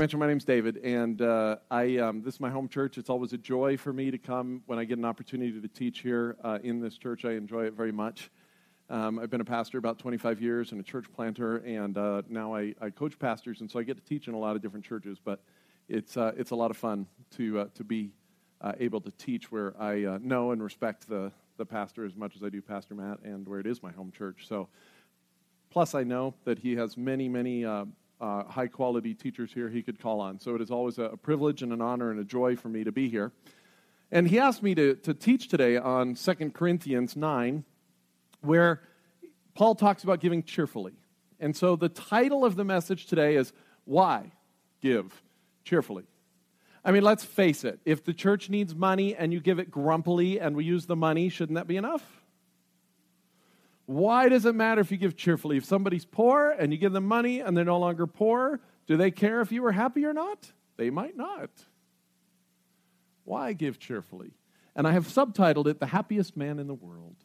[0.00, 2.96] mentioned, my name's David, and uh, I, um, this is my home church.
[2.96, 5.98] It's always a joy for me to come when I get an opportunity to teach
[5.98, 7.26] here uh, in this church.
[7.26, 8.30] I enjoy it very much.
[8.88, 12.54] Um, I've been a pastor about 25 years and a church planter, and uh, now
[12.54, 14.86] I, I, coach pastors, and so I get to teach in a lot of different
[14.86, 15.18] churches.
[15.22, 15.42] But
[15.86, 18.08] it's uh, it's a lot of fun to uh, to be
[18.62, 22.42] uh, able to teach where I know and respect the the pastor as much as
[22.42, 24.46] I do Pastor Matt, and where it is my home church.
[24.48, 24.68] So,
[25.68, 27.66] plus I know that he has many many.
[27.66, 27.84] Uh,
[28.20, 30.38] Uh, high quality teachers here he could call on.
[30.38, 32.92] So it is always a privilege and an honor and a joy for me to
[32.92, 33.32] be here.
[34.12, 37.64] And he asked me to, to teach today on 2 Corinthians 9,
[38.42, 38.82] where
[39.54, 40.94] Paul talks about giving cheerfully.
[41.38, 43.52] And so the title of the message today is
[43.84, 44.32] Why
[44.82, 45.22] Give
[45.64, 46.04] Cheerfully?
[46.84, 47.80] I mean, let's face it.
[47.84, 51.28] If the church needs money and you give it grumpily and we use the money,
[51.28, 52.19] shouldn't that be enough?
[53.90, 55.56] Why does it matter if you give cheerfully?
[55.56, 59.10] If somebody's poor and you give them money and they're no longer poor, do they
[59.10, 60.52] care if you were happy or not?
[60.76, 61.50] They might not.
[63.24, 64.30] Why give cheerfully?
[64.76, 67.16] And I have subtitled it The Happiest Man in the World.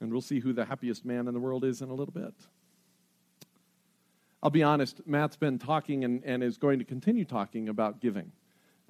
[0.00, 2.34] And we'll see who the happiest man in the world is in a little bit.
[4.42, 8.32] I'll be honest, Matt's been talking and, and is going to continue talking about giving,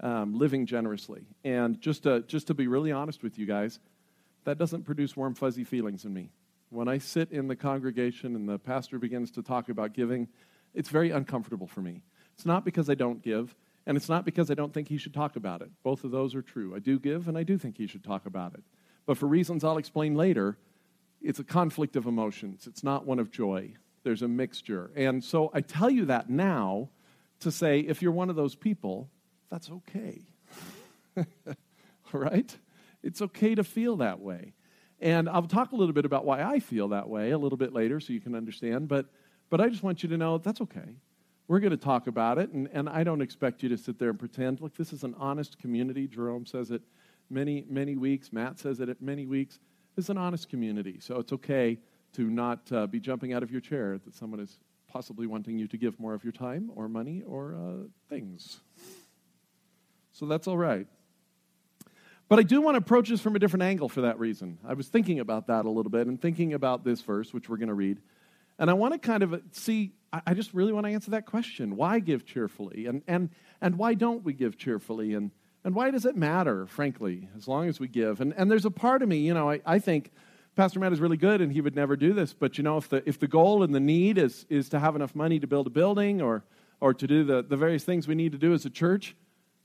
[0.00, 1.26] um, living generously.
[1.44, 3.80] And just to, just to be really honest with you guys,
[4.48, 6.30] that doesn't produce warm, fuzzy feelings in me.
[6.70, 10.26] When I sit in the congregation and the pastor begins to talk about giving,
[10.72, 12.02] it's very uncomfortable for me.
[12.34, 13.54] It's not because I don't give,
[13.86, 15.70] and it's not because I don't think he should talk about it.
[15.82, 16.74] Both of those are true.
[16.74, 18.62] I do give, and I do think he should talk about it.
[19.04, 20.56] But for reasons I'll explain later,
[21.20, 22.66] it's a conflict of emotions.
[22.66, 23.74] It's not one of joy.
[24.02, 24.90] There's a mixture.
[24.96, 26.88] And so I tell you that now
[27.40, 29.10] to say if you're one of those people,
[29.50, 30.22] that's okay.
[32.12, 32.56] right?
[33.02, 34.54] It's okay to feel that way.
[35.00, 37.72] And I'll talk a little bit about why I feel that way a little bit
[37.72, 38.88] later so you can understand.
[38.88, 39.06] But,
[39.48, 40.96] but I just want you to know that's okay.
[41.46, 44.10] We're going to talk about it, and, and I don't expect you to sit there
[44.10, 44.60] and pretend.
[44.60, 46.06] Look, this is an honest community.
[46.06, 46.82] Jerome says it
[47.30, 48.32] many, many weeks.
[48.32, 49.58] Matt says it at many weeks
[49.96, 50.98] is an honest community.
[51.00, 51.78] So it's okay
[52.14, 54.58] to not uh, be jumping out of your chair that someone is
[54.88, 58.60] possibly wanting you to give more of your time or money or uh, things.
[60.12, 60.86] So that's all right.
[62.28, 64.58] But I do want to approach this from a different angle for that reason.
[64.66, 67.56] I was thinking about that a little bit and thinking about this verse, which we're
[67.56, 68.00] going to read.
[68.58, 71.26] And I want to kind of uh, see, I just really want to answer that
[71.26, 71.76] question.
[71.76, 72.86] Why give cheerfully?
[72.86, 73.30] And, and,
[73.60, 75.14] and why don't we give cheerfully?
[75.14, 75.30] And,
[75.64, 78.20] and why does it matter, frankly, as long as we give?
[78.20, 80.10] And, and there's a part of me, you know, I, I think
[80.56, 82.88] Pastor Matt is really good and he would never do this, but you know, if
[82.88, 85.66] the, if the goal and the need is, is to have enough money to build
[85.66, 86.42] a building or,
[86.80, 89.14] or to do the, the various things we need to do as a church,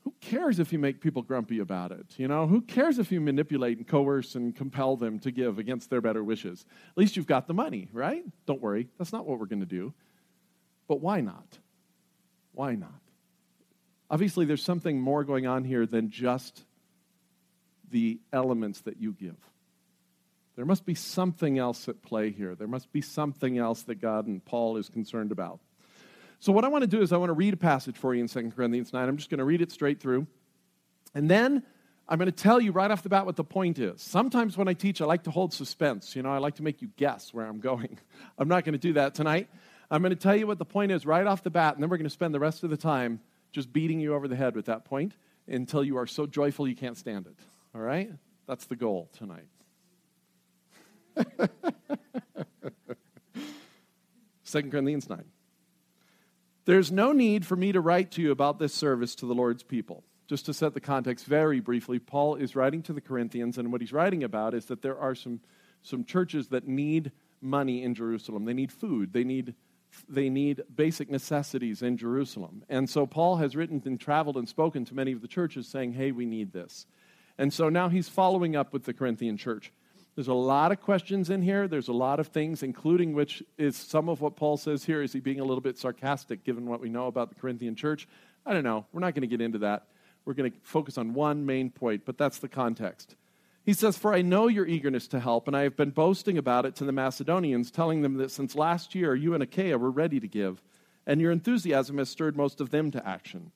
[0.04, 2.06] who cares if you make people grumpy about it?
[2.18, 5.88] You know, who cares if you manipulate and coerce and compel them to give against
[5.88, 6.64] their better wishes?
[6.90, 8.22] At least you've got the money, right?
[8.46, 9.94] Don't worry, that's not what we're going to do.
[10.86, 11.58] But why not?
[12.52, 13.00] Why not?
[14.10, 16.62] Obviously, there's something more going on here than just
[17.90, 19.36] the elements that you give.
[20.56, 22.54] There must be something else at play here.
[22.54, 25.60] There must be something else that God and Paul is concerned about.
[26.40, 28.20] So, what I want to do is, I want to read a passage for you
[28.20, 29.08] in 2 Corinthians 9.
[29.08, 30.26] I'm just going to read it straight through.
[31.14, 31.62] And then
[32.08, 34.02] I'm going to tell you right off the bat what the point is.
[34.02, 36.14] Sometimes when I teach, I like to hold suspense.
[36.14, 37.98] You know, I like to make you guess where I'm going.
[38.38, 39.48] I'm not going to do that tonight.
[39.90, 41.88] I'm going to tell you what the point is right off the bat, and then
[41.88, 43.20] we're going to spend the rest of the time
[43.52, 45.14] just beating you over the head with that point
[45.46, 47.36] until you are so joyful you can't stand it.
[47.74, 48.10] All right?
[48.46, 49.46] That's the goal tonight.
[54.42, 55.24] Second Corinthians 9.
[56.66, 59.62] There's no need for me to write to you about this service to the Lord's
[59.62, 60.04] people.
[60.26, 63.82] Just to set the context very briefly, Paul is writing to the Corinthians, and what
[63.82, 65.40] he's writing about is that there are some,
[65.82, 68.46] some churches that need money in Jerusalem.
[68.46, 69.54] They need food, they need
[70.08, 72.64] they need basic necessities in Jerusalem.
[72.68, 75.92] And so Paul has written and traveled and spoken to many of the churches saying,
[75.92, 76.86] hey, we need this.
[77.38, 79.72] And so now he's following up with the Corinthian church.
[80.14, 81.66] There's a lot of questions in here.
[81.66, 85.02] There's a lot of things, including which is some of what Paul says here.
[85.02, 88.06] Is he being a little bit sarcastic given what we know about the Corinthian church?
[88.46, 88.86] I don't know.
[88.92, 89.86] We're not going to get into that.
[90.24, 93.16] We're going to focus on one main point, but that's the context.
[93.64, 96.64] He says, For I know your eagerness to help, and I have been boasting about
[96.64, 100.20] it to the Macedonians, telling them that since last year you and Achaia were ready
[100.20, 100.62] to give,
[101.06, 103.50] and your enthusiasm has stirred most of them to action.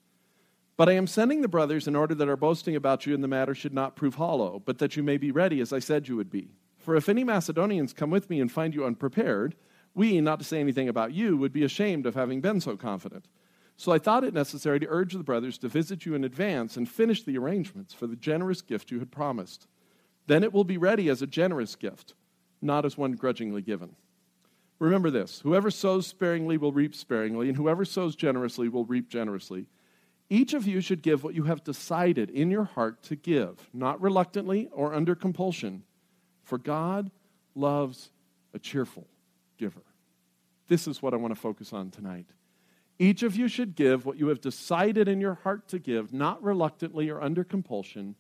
[0.78, 3.26] But I am sending the brothers in order that our boasting about you in the
[3.26, 6.14] matter should not prove hollow, but that you may be ready as I said you
[6.14, 6.52] would be.
[6.78, 9.56] For if any Macedonians come with me and find you unprepared,
[9.92, 13.26] we, not to say anything about you, would be ashamed of having been so confident.
[13.76, 16.88] So I thought it necessary to urge the brothers to visit you in advance and
[16.88, 19.66] finish the arrangements for the generous gift you had promised.
[20.28, 22.14] Then it will be ready as a generous gift,
[22.62, 23.96] not as one grudgingly given.
[24.78, 29.66] Remember this whoever sows sparingly will reap sparingly, and whoever sows generously will reap generously.
[30.30, 34.00] Each of you should give what you have decided in your heart to give, not
[34.00, 35.84] reluctantly or under compulsion,
[36.42, 37.10] for God
[37.54, 38.10] loves
[38.52, 39.06] a cheerful
[39.56, 39.82] giver.
[40.68, 42.26] This is what I want to focus on tonight.
[42.98, 46.42] Each of you should give what you have decided in your heart to give, not
[46.42, 48.16] reluctantly or under compulsion,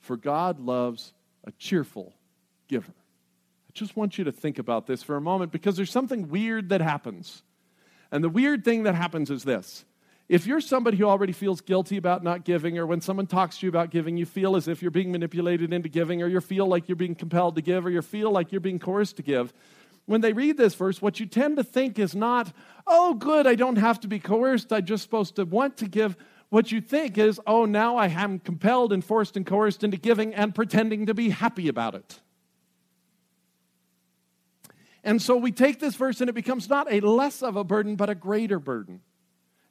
[0.00, 1.14] for God loves
[1.44, 2.12] a cheerful
[2.68, 2.92] giver
[3.68, 6.70] I just want you to think about this for a moment because there's something weird
[6.70, 7.42] that happens.
[8.10, 9.84] And the weird thing that happens is this.
[10.28, 13.66] If you're somebody who already feels guilty about not giving, or when someone talks to
[13.66, 16.66] you about giving, you feel as if you're being manipulated into giving, or you feel
[16.66, 19.52] like you're being compelled to give, or you feel like you're being coerced to give,
[20.06, 22.52] when they read this verse, what you tend to think is not,
[22.86, 26.16] oh, good, I don't have to be coerced, I'm just supposed to want to give.
[26.48, 30.32] What you think is, oh, now I am compelled and forced and coerced into giving
[30.32, 32.20] and pretending to be happy about it.
[35.02, 37.96] And so we take this verse and it becomes not a less of a burden,
[37.96, 39.00] but a greater burden.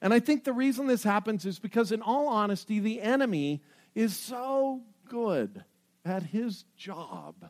[0.02, 3.64] And I think the reason this happens is because, in all honesty, the enemy
[3.94, 5.64] is so good
[6.04, 7.50] at his job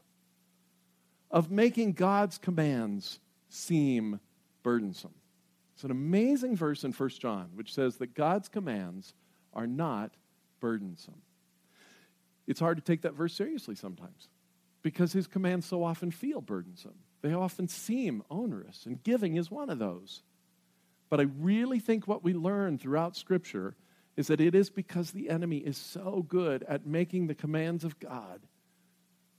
[1.31, 3.19] of making God's commands
[3.50, 4.19] seem
[4.63, 5.13] burdensome.
[5.74, 9.13] It's an amazing verse in 1 John, which says that God's commands
[9.53, 10.13] are not
[10.62, 11.21] burdensome.
[12.47, 14.30] It's hard to take that verse seriously sometimes
[14.81, 16.94] because his commands so often feel burdensome.
[17.21, 20.21] They often seem onerous, and giving is one of those.
[21.15, 23.77] But I really think what we learn throughout Scripture
[24.17, 27.97] is that it is because the enemy is so good at making the commands of
[28.01, 28.41] God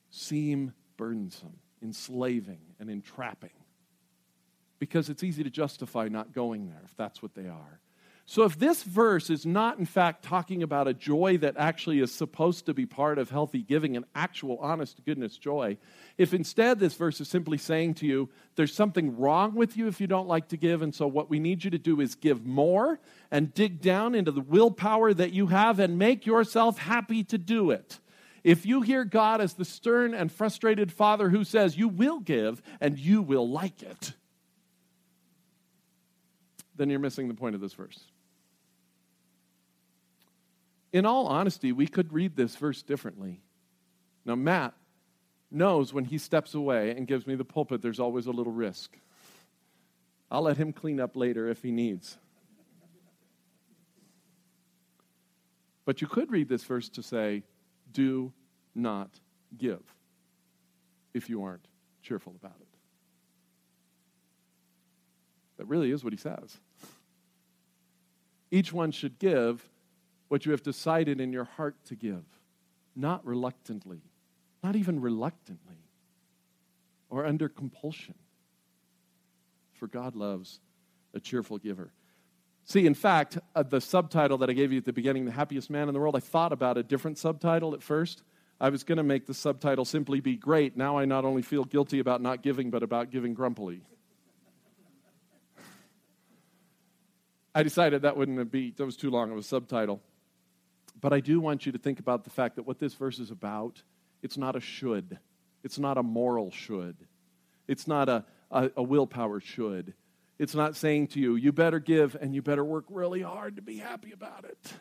[0.08, 3.50] seem burdensome, enslaving, and entrapping.
[4.78, 7.78] Because it's easy to justify not going there if that's what they are.
[8.28, 12.12] So, if this verse is not, in fact, talking about a joy that actually is
[12.12, 15.78] supposed to be part of healthy giving, an actual, honest goodness joy,
[16.18, 20.00] if instead this verse is simply saying to you, there's something wrong with you if
[20.00, 22.44] you don't like to give, and so what we need you to do is give
[22.44, 22.98] more
[23.30, 27.70] and dig down into the willpower that you have and make yourself happy to do
[27.70, 28.00] it.
[28.42, 32.60] If you hear God as the stern and frustrated father who says, You will give
[32.80, 34.14] and you will like it,
[36.74, 38.00] then you're missing the point of this verse
[40.96, 43.42] in all honesty, we could read this verse differently.
[44.24, 44.72] Now, Matt
[45.50, 48.96] knows when he steps away and gives me the pulpit, there's always a little risk.
[50.30, 52.16] I'll let him clean up later if he needs.
[55.84, 57.42] But you could read this verse to say,
[57.92, 58.32] do
[58.74, 59.10] not
[59.58, 59.82] give
[61.12, 61.68] if you aren't
[62.02, 62.68] cheerful about it.
[65.58, 66.56] That really is what he says.
[68.50, 69.68] Each one should give
[70.28, 72.24] what you have decided in your heart to give,
[72.94, 74.02] not reluctantly,
[74.62, 75.78] not even reluctantly,
[77.08, 78.14] or under compulsion.
[79.74, 80.60] For God loves
[81.14, 81.92] a cheerful giver.
[82.64, 85.70] See, in fact, uh, the subtitle that I gave you at the beginning, The Happiest
[85.70, 88.24] Man in the World, I thought about a different subtitle at first.
[88.60, 90.76] I was going to make the subtitle simply be Great.
[90.76, 93.82] Now I not only feel guilty about not giving, but about giving grumpily.
[97.54, 100.02] I decided that wouldn't be, that was too long of a subtitle.
[101.00, 103.30] But I do want you to think about the fact that what this verse is
[103.30, 103.82] about,
[104.22, 105.18] it's not a should.
[105.62, 106.96] It's not a moral should.
[107.68, 109.94] It's not a, a, a willpower should.
[110.38, 113.62] It's not saying to you, you better give and you better work really hard to
[113.62, 114.72] be happy about it.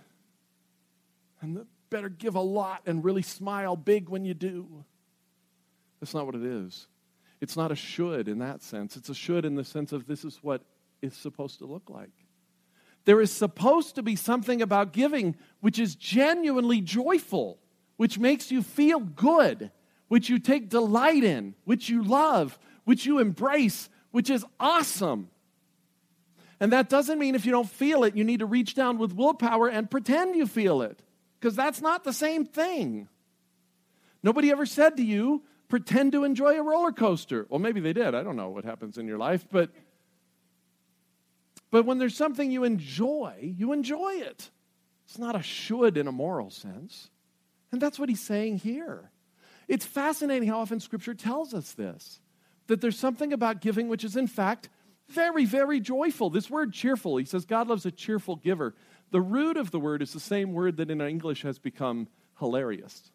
[1.41, 4.85] And better give a lot and really smile big when you do.
[5.99, 6.87] That's not what it is.
[7.41, 8.97] It's not a should in that sense.
[8.97, 10.61] It's a should in the sense of this is what
[11.01, 12.11] it's supposed to look like.
[13.05, 17.59] There is supposed to be something about giving which is genuinely joyful,
[17.97, 19.71] which makes you feel good,
[20.07, 25.29] which you take delight in, which you love, which you embrace, which is awesome.
[26.59, 29.13] And that doesn't mean if you don't feel it, you need to reach down with
[29.13, 31.01] willpower and pretend you feel it,
[31.39, 33.07] because that's not the same thing.
[34.23, 37.45] Nobody ever said to you, pretend to enjoy a roller coaster.
[37.49, 38.15] Well, maybe they did.
[38.15, 39.69] I don't know what happens in your life, but
[41.75, 44.49] but when there's something you enjoy, you enjoy it.
[45.05, 47.09] It's not a should in a moral sense.
[47.69, 49.11] And that's what he's saying here.
[49.67, 52.21] It's fascinating how often Scripture tells us this
[52.67, 54.69] that there's something about giving which is, in fact,
[55.09, 56.29] very, very joyful.
[56.29, 58.73] This word cheerful, he says, God loves a cheerful giver.
[59.11, 62.07] The root of the word is the same word that in English has become
[62.39, 63.11] hilarious.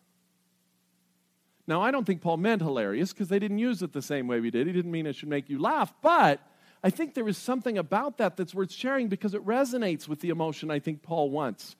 [1.66, 4.38] Now, I don't think Paul meant hilarious because they didn't use it the same way
[4.38, 4.66] we did.
[4.66, 6.40] He didn't mean it should make you laugh, but
[6.82, 10.30] I think there is something about that that's worth sharing because it resonates with the
[10.30, 11.76] emotion I think Paul wants.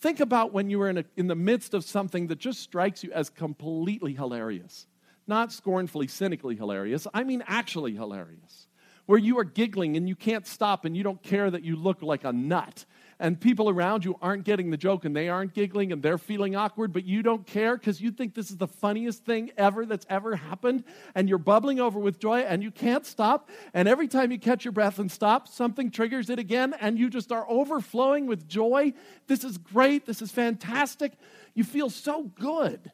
[0.00, 3.02] Think about when you are in, a, in the midst of something that just strikes
[3.02, 4.86] you as completely hilarious.
[5.26, 7.06] Not scornfully, cynically hilarious.
[7.14, 8.68] I mean, actually hilarious.
[9.06, 12.02] where you are giggling and you can't stop and you don't care that you look
[12.02, 12.84] like a nut
[13.18, 16.56] and people around you aren't getting the joke and they aren't giggling and they're feeling
[16.56, 20.06] awkward, but you don't care because you think this is the funniest thing ever that's
[20.08, 23.48] ever happened, and you're bubbling over with joy and you can't stop.
[23.72, 27.10] And every time you catch your breath and stop, something triggers it again, and you
[27.10, 28.92] just are overflowing with joy.
[29.26, 30.06] This is great.
[30.06, 31.12] This is fantastic.
[31.54, 32.90] You feel so good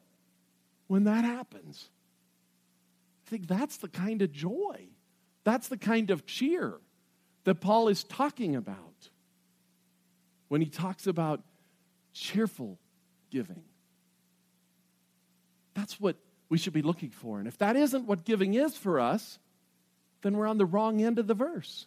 [0.87, 1.89] when that happens.
[3.25, 4.89] I think that's the kind of joy,
[5.43, 6.79] that's the kind of cheer
[7.45, 8.90] that Paul is talking about
[10.51, 11.41] when he talks about
[12.11, 12.77] cheerful
[13.29, 13.63] giving.
[15.75, 16.17] That's what
[16.49, 17.39] we should be looking for.
[17.39, 19.39] And if that isn't what giving is for us,
[20.23, 21.85] then we're on the wrong end of the verse.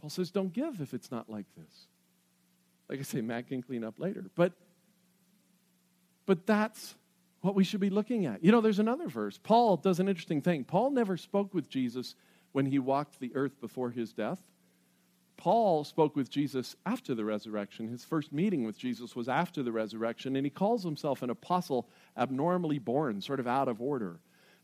[0.00, 1.86] Paul says, don't give if it's not like this.
[2.88, 4.24] Like I say, Matt can clean up later.
[4.34, 4.54] But,
[6.26, 6.96] but that's
[7.40, 8.42] what we should be looking at.
[8.42, 9.38] You know, there's another verse.
[9.40, 10.64] Paul does an interesting thing.
[10.64, 12.16] Paul never spoke with Jesus
[12.50, 14.40] when he walked the earth before his death.
[15.36, 17.88] Paul spoke with Jesus after the resurrection.
[17.88, 21.88] His first meeting with Jesus was after the resurrection, and he calls himself an apostle
[22.16, 24.18] abnormally born, sort of out of order,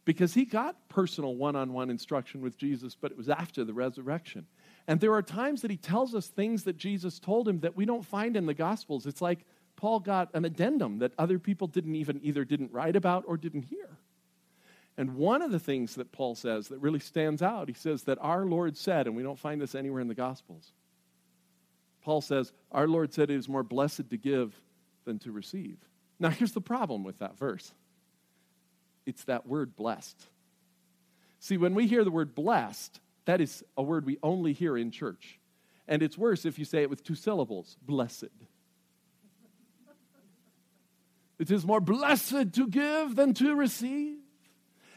[0.05, 3.75] because he got personal one on one instruction with Jesus, but it was after the
[3.75, 4.47] resurrection.
[4.89, 7.85] And there are times that he tells us things that Jesus told him that we
[7.85, 9.07] don't find in the Gospels.
[9.07, 9.45] It's like
[9.77, 13.63] Paul got an addendum that other people didn't even either didn't write about or didn't
[13.63, 13.99] hear.
[14.97, 18.19] And one of the things that Paul says that really stands out, he says that
[18.21, 20.73] our Lord said, and we don't find this anywhere in the Gospels.
[22.03, 24.55] Paul says, Our Lord said it is more blessed to give
[25.05, 25.79] than to receive.
[26.19, 27.73] Now, here's the problem with that verse
[29.07, 30.29] it's that word blessed.
[31.41, 34.91] See, when we hear the word blessed, that is a word we only hear in
[34.91, 35.41] church.
[35.89, 38.29] And it's worse if you say it with two syllables blessed.
[41.39, 44.22] It is more blessed to give than to receive.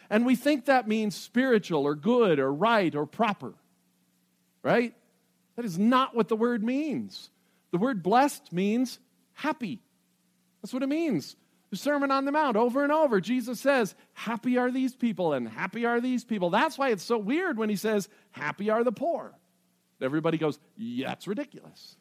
[0.09, 3.53] And we think that means spiritual or good or right or proper,
[4.63, 4.93] right?
[5.55, 7.29] That is not what the word means.
[7.71, 8.99] The word blessed means
[9.33, 9.81] happy.
[10.61, 11.35] That's what it means.
[11.71, 15.47] The Sermon on the Mount, over and over, Jesus says, Happy are these people, and
[15.47, 16.49] happy are these people.
[16.49, 19.33] That's why it's so weird when he says, Happy are the poor.
[20.01, 21.97] Everybody goes, Yeah, it's ridiculous.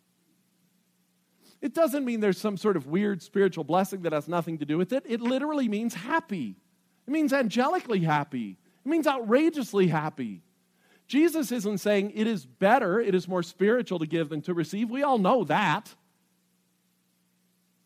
[1.60, 4.76] It doesn't mean there's some sort of weird spiritual blessing that has nothing to do
[4.76, 5.04] with it.
[5.08, 6.56] It literally means happy.
[7.06, 8.56] It means angelically happy.
[8.84, 10.42] It means outrageously happy.
[11.06, 14.90] Jesus isn't saying it is better, it is more spiritual to give than to receive.
[14.90, 15.94] We all know that.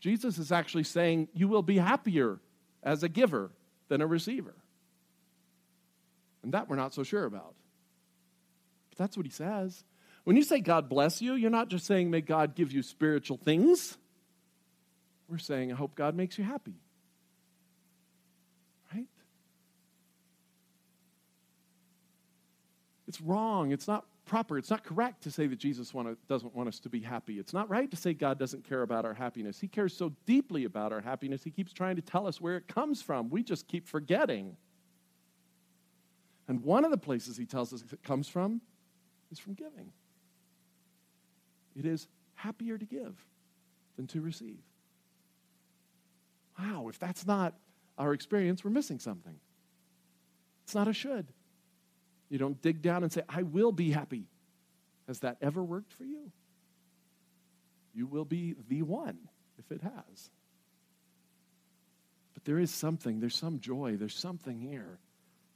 [0.00, 2.38] Jesus is actually saying you will be happier
[2.82, 3.50] as a giver
[3.88, 4.54] than a receiver.
[6.42, 7.54] And that we're not so sure about.
[8.90, 9.82] But that's what he says.
[10.22, 13.36] When you say God bless you, you're not just saying may God give you spiritual
[13.36, 13.98] things.
[15.28, 16.74] We're saying I hope God makes you happy.
[23.08, 23.72] It's wrong.
[23.72, 24.58] It's not proper.
[24.58, 27.38] It's not correct to say that Jesus want doesn't want us to be happy.
[27.38, 29.58] It's not right to say God doesn't care about our happiness.
[29.58, 32.68] He cares so deeply about our happiness, He keeps trying to tell us where it
[32.68, 33.30] comes from.
[33.30, 34.56] We just keep forgetting.
[36.46, 38.60] And one of the places He tells us it comes from
[39.32, 39.90] is from giving.
[41.74, 43.14] It is happier to give
[43.96, 44.60] than to receive.
[46.58, 47.54] Wow, if that's not
[47.96, 49.36] our experience, we're missing something.
[50.64, 51.26] It's not a should.
[52.28, 54.26] You don't dig down and say, I will be happy.
[55.06, 56.30] Has that ever worked for you?
[57.94, 59.18] You will be the one
[59.58, 60.30] if it has.
[62.34, 64.98] But there is something, there's some joy, there's something here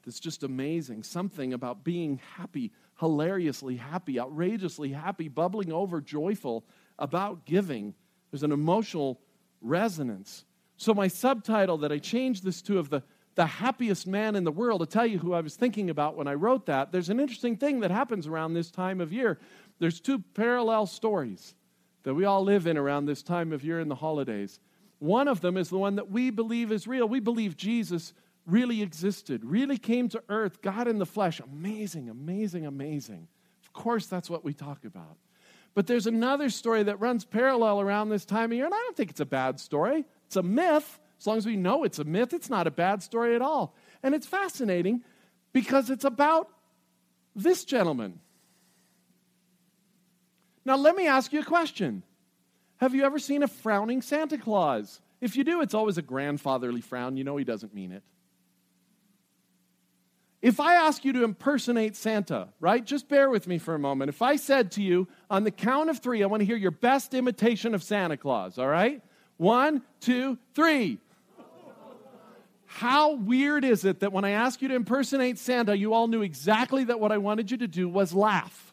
[0.04, 1.02] that's just amazing.
[1.02, 6.64] Something about being happy, hilariously happy, outrageously happy, bubbling over, joyful
[6.98, 7.94] about giving.
[8.30, 9.20] There's an emotional
[9.60, 10.44] resonance.
[10.76, 13.02] So, my subtitle that I changed this to of the
[13.34, 16.28] the happiest man in the world, to tell you who I was thinking about when
[16.28, 19.38] I wrote that, there's an interesting thing that happens around this time of year.
[19.78, 21.54] There's two parallel stories
[22.02, 24.60] that we all live in around this time of year in the holidays.
[24.98, 27.08] One of them is the one that we believe is real.
[27.08, 28.12] We believe Jesus
[28.46, 31.40] really existed, really came to earth, God in the flesh.
[31.40, 33.28] Amazing, amazing, amazing.
[33.64, 35.16] Of course, that's what we talk about.
[35.74, 38.96] But there's another story that runs parallel around this time of year, and I don't
[38.96, 40.04] think it's a bad story.
[40.26, 43.00] It's a myth, as long as we know it's a myth, it's not a bad
[43.00, 43.76] story at all.
[44.02, 45.04] And it's fascinating
[45.52, 46.48] because it's about
[47.36, 48.18] this gentleman.
[50.64, 52.02] Now, let me ask you a question
[52.78, 55.00] Have you ever seen a frowning Santa Claus?
[55.20, 57.16] If you do, it's always a grandfatherly frown.
[57.16, 58.02] You know he doesn't mean it.
[60.40, 62.84] If I ask you to impersonate Santa, right?
[62.84, 64.08] Just bear with me for a moment.
[64.08, 66.72] If I said to you, on the count of three, I want to hear your
[66.72, 69.00] best imitation of Santa Claus, all right?
[69.36, 70.98] One, two, three.
[72.76, 76.22] How weird is it that when I asked you to impersonate Santa, you all knew
[76.22, 78.72] exactly that what I wanted you to do was laugh?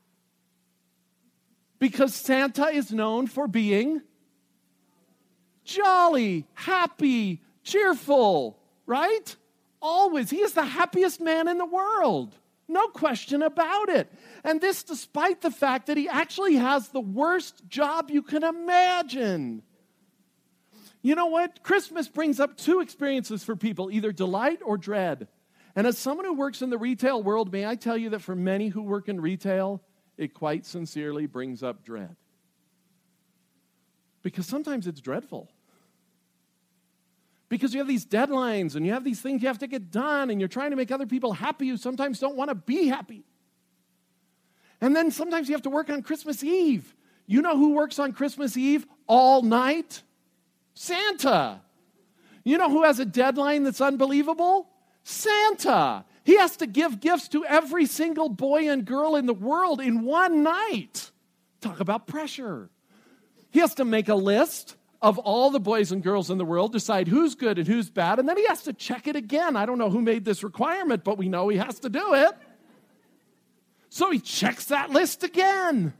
[1.79, 4.01] Because Santa is known for being
[5.65, 9.35] jolly, happy, cheerful, right?
[9.81, 10.29] Always.
[10.29, 12.33] He is the happiest man in the world.
[12.69, 14.11] No question about it.
[14.45, 19.61] And this despite the fact that he actually has the worst job you can imagine.
[21.01, 21.63] You know what?
[21.63, 25.27] Christmas brings up two experiences for people either delight or dread.
[25.75, 28.35] And as someone who works in the retail world, may I tell you that for
[28.35, 29.81] many who work in retail,
[30.17, 32.15] it quite sincerely brings up dread.
[34.21, 35.49] Because sometimes it's dreadful.
[37.47, 40.29] Because you have these deadlines and you have these things you have to get done,
[40.29, 43.23] and you're trying to make other people happy who sometimes don't want to be happy.
[44.81, 46.93] And then sometimes you have to work on Christmas Eve.
[47.25, 50.03] You know who works on Christmas Eve all night?
[50.73, 51.61] Santa.
[52.43, 54.69] You know who has a deadline that's unbelievable?
[55.03, 56.05] Santa.
[56.23, 60.03] He has to give gifts to every single boy and girl in the world in
[60.03, 61.11] one night.
[61.61, 62.69] Talk about pressure.
[63.51, 66.71] He has to make a list of all the boys and girls in the world,
[66.73, 69.55] decide who's good and who's bad, and then he has to check it again.
[69.55, 72.31] I don't know who made this requirement, but we know he has to do it.
[73.89, 75.93] So he checks that list again.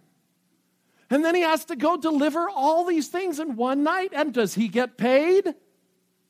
[1.10, 4.12] And then he has to go deliver all these things in one night.
[4.14, 5.56] And does he get paid?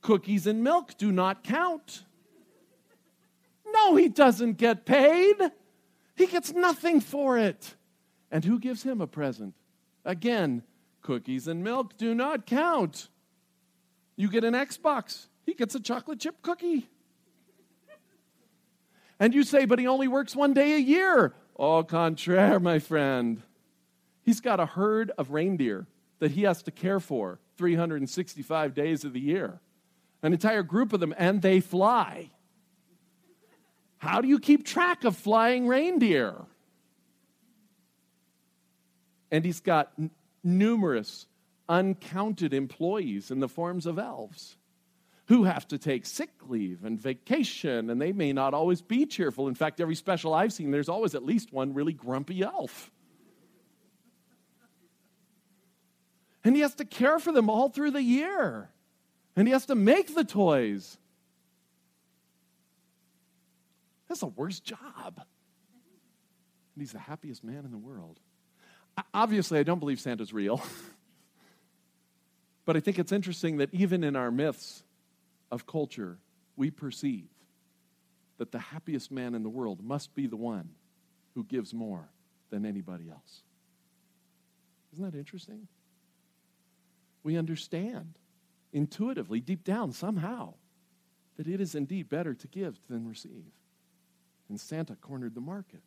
[0.02, 2.06] Cookies and milk do not count.
[3.74, 5.36] No, he doesn't get paid.
[6.16, 7.76] He gets nothing for it.
[8.32, 9.54] And who gives him a present?
[10.06, 10.64] Again,
[11.02, 13.10] cookies and milk do not count.
[14.16, 16.90] You get an Xbox, he gets a chocolate chip cookie.
[19.20, 21.34] And you say, but he only works one day a year.
[21.58, 23.42] Au contraire, my friend.
[24.30, 25.88] He's got a herd of reindeer
[26.20, 29.60] that he has to care for 365 days of the year,
[30.22, 32.30] an entire group of them, and they fly.
[33.98, 36.36] How do you keep track of flying reindeer?
[39.32, 40.12] And he's got n-
[40.44, 41.26] numerous,
[41.68, 44.58] uncounted employees in the forms of elves
[45.26, 49.48] who have to take sick leave and vacation, and they may not always be cheerful.
[49.48, 52.92] In fact, every special I've seen, there's always at least one really grumpy elf.
[56.44, 58.70] And he has to care for them all through the year.
[59.36, 60.98] And he has to make the toys.
[64.08, 64.78] That's the worst job.
[65.16, 68.20] And he's the happiest man in the world.
[69.14, 70.62] Obviously, I don't believe Santa's real.
[72.66, 74.84] but I think it's interesting that even in our myths
[75.52, 76.18] of culture,
[76.56, 77.28] we perceive
[78.38, 80.70] that the happiest man in the world must be the one
[81.36, 82.10] who gives more
[82.50, 83.44] than anybody else.
[84.94, 85.68] Isn't that interesting?
[87.24, 88.16] We understand
[88.72, 90.54] intuitively, deep down, somehow,
[91.38, 93.52] that it is indeed better to give than receive.
[94.50, 95.84] And Santa cornered the market.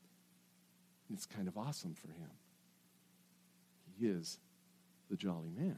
[1.08, 2.30] And it's kind of awesome for him.
[3.98, 4.38] He is
[5.10, 5.76] the jolly man.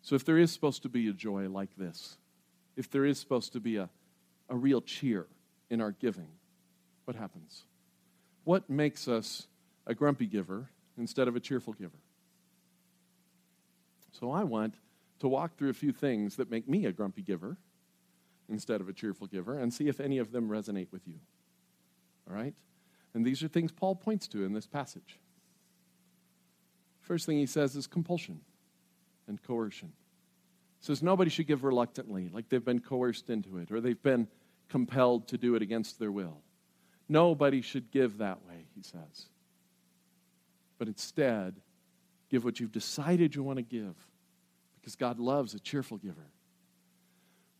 [0.00, 2.16] So, if there is supposed to be a joy like this,
[2.76, 3.88] if there is supposed to be a,
[4.48, 5.26] a real cheer
[5.70, 6.28] in our giving,
[7.04, 7.64] what happens?
[8.44, 9.46] What makes us
[9.86, 12.01] a grumpy giver instead of a cheerful giver?
[14.12, 14.74] So I want
[15.20, 17.56] to walk through a few things that make me a grumpy giver
[18.48, 21.18] instead of a cheerful giver and see if any of them resonate with you.
[22.28, 22.54] All right?
[23.14, 25.18] And these are things Paul points to in this passage.
[27.00, 28.40] First thing he says is compulsion
[29.26, 29.92] and coercion.
[30.80, 34.28] He says nobody should give reluctantly, like they've been coerced into it or they've been
[34.68, 36.38] compelled to do it against their will.
[37.08, 39.26] Nobody should give that way, he says.
[40.78, 41.56] But instead,
[42.32, 43.94] Give what you've decided you want to give
[44.80, 46.30] because God loves a cheerful giver.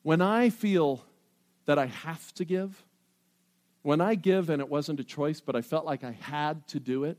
[0.02, 1.04] When I feel
[1.66, 2.82] that I have to give,
[3.82, 6.80] when I give and it wasn't a choice, but I felt like I had to
[6.80, 7.18] do it,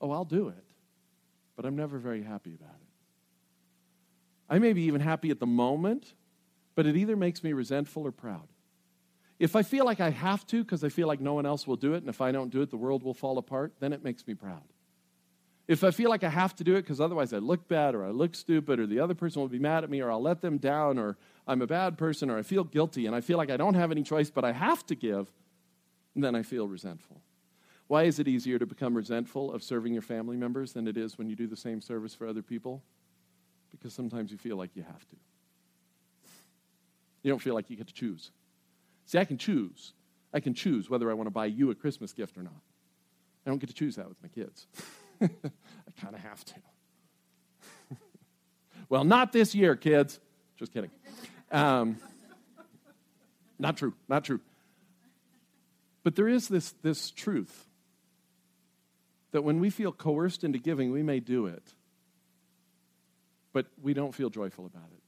[0.00, 0.64] oh, I'll do it.
[1.54, 2.88] But I'm never very happy about it.
[4.48, 6.12] I may be even happy at the moment,
[6.74, 8.48] but it either makes me resentful or proud.
[9.38, 11.76] If I feel like I have to because I feel like no one else will
[11.76, 14.02] do it, and if I don't do it, the world will fall apart, then it
[14.02, 14.64] makes me proud.
[15.70, 18.04] If I feel like I have to do it because otherwise I look bad or
[18.04, 20.40] I look stupid or the other person will be mad at me or I'll let
[20.40, 23.50] them down or I'm a bad person or I feel guilty and I feel like
[23.50, 25.30] I don't have any choice but I have to give,
[26.16, 27.22] then I feel resentful.
[27.86, 31.16] Why is it easier to become resentful of serving your family members than it is
[31.16, 32.82] when you do the same service for other people?
[33.70, 35.16] Because sometimes you feel like you have to.
[37.22, 38.32] You don't feel like you get to choose.
[39.06, 39.92] See, I can choose.
[40.34, 42.60] I can choose whether I want to buy you a Christmas gift or not.
[43.46, 44.66] I don't get to choose that with my kids.
[45.22, 46.54] I kind of have to.
[48.88, 50.18] well, not this year, kids.
[50.56, 50.90] Just kidding.
[51.50, 51.98] Um,
[53.58, 54.40] not true, not true.
[56.02, 57.66] But there is this, this truth
[59.32, 61.62] that when we feel coerced into giving, we may do it,
[63.52, 65.02] but we don't feel joyful about it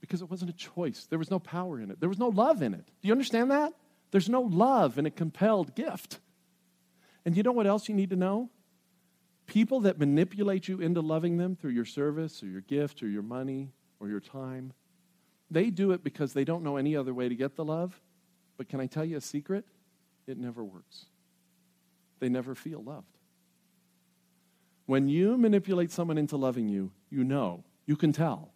[0.00, 1.06] because it wasn't a choice.
[1.10, 2.86] There was no power in it, there was no love in it.
[2.86, 3.72] Do you understand that?
[4.12, 6.20] There's no love in a compelled gift.
[7.24, 8.50] And you know what else you need to know?
[9.46, 13.22] People that manipulate you into loving them through your service or your gift or your
[13.22, 14.72] money or your time,
[15.50, 18.00] they do it because they don't know any other way to get the love.
[18.56, 19.64] But can I tell you a secret?
[20.26, 21.06] It never works.
[22.18, 23.18] They never feel loved.
[24.86, 28.52] When you manipulate someone into loving you, you know, you can tell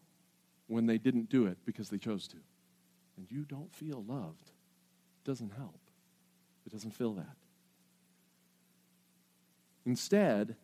[0.67, 2.37] when they didn't do it because they chose to.
[3.17, 4.49] And you don't feel loved.
[4.49, 5.81] It doesn't help,
[6.67, 7.37] it doesn't fill that.
[9.85, 10.57] Instead,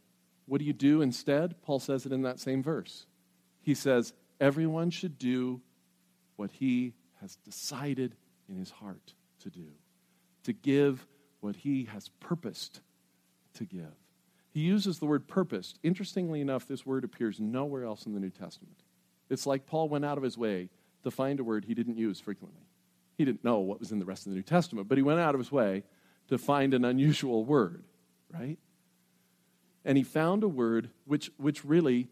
[0.46, 1.60] what do you do instead?
[1.62, 3.06] Paul says it in that same verse.
[3.60, 5.60] He says, Everyone should do
[6.36, 8.14] what he has decided
[8.48, 9.68] in his heart to do,
[10.44, 11.06] to give
[11.40, 12.80] what he has purposed
[13.54, 13.94] to give.
[14.50, 15.78] He uses the word purposed.
[15.82, 18.82] Interestingly enough, this word appears nowhere else in the New Testament.
[19.28, 20.70] It's like Paul went out of his way
[21.02, 22.62] to find a word he didn't use frequently.
[23.16, 25.20] He didn't know what was in the rest of the New Testament, but he went
[25.20, 25.84] out of his way
[26.28, 27.84] to find an unusual word,
[28.32, 28.58] right?
[29.86, 32.08] And he found a word which, which really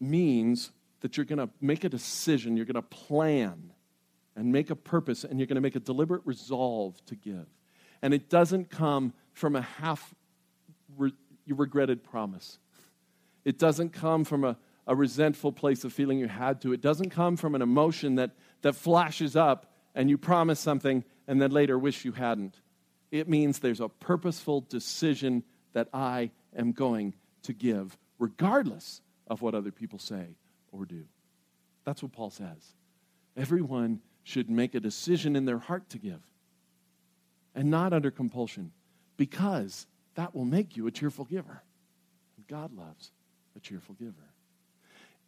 [0.00, 3.72] means that you're going to make a decision, you're going to plan
[4.34, 7.46] and make a purpose, and you're going to make a deliberate resolve to give.
[8.02, 10.14] And it doesn't come from a half
[10.98, 11.12] re-
[11.48, 12.58] regretted promise.
[13.44, 16.72] It doesn't come from a, a resentful place of feeling you had to.
[16.72, 21.40] It doesn't come from an emotion that, that flashes up and you promise something and
[21.40, 22.60] then later wish you hadn't.
[23.12, 29.54] It means there's a purposeful decision that I am going to give, regardless of what
[29.54, 30.36] other people say
[30.72, 31.04] or do.
[31.84, 32.74] That's what Paul says.
[33.36, 36.20] Everyone should make a decision in their heart to give
[37.54, 38.72] and not under compulsion
[39.16, 41.62] because that will make you a cheerful giver.
[42.48, 43.12] God loves
[43.56, 44.12] a cheerful giver.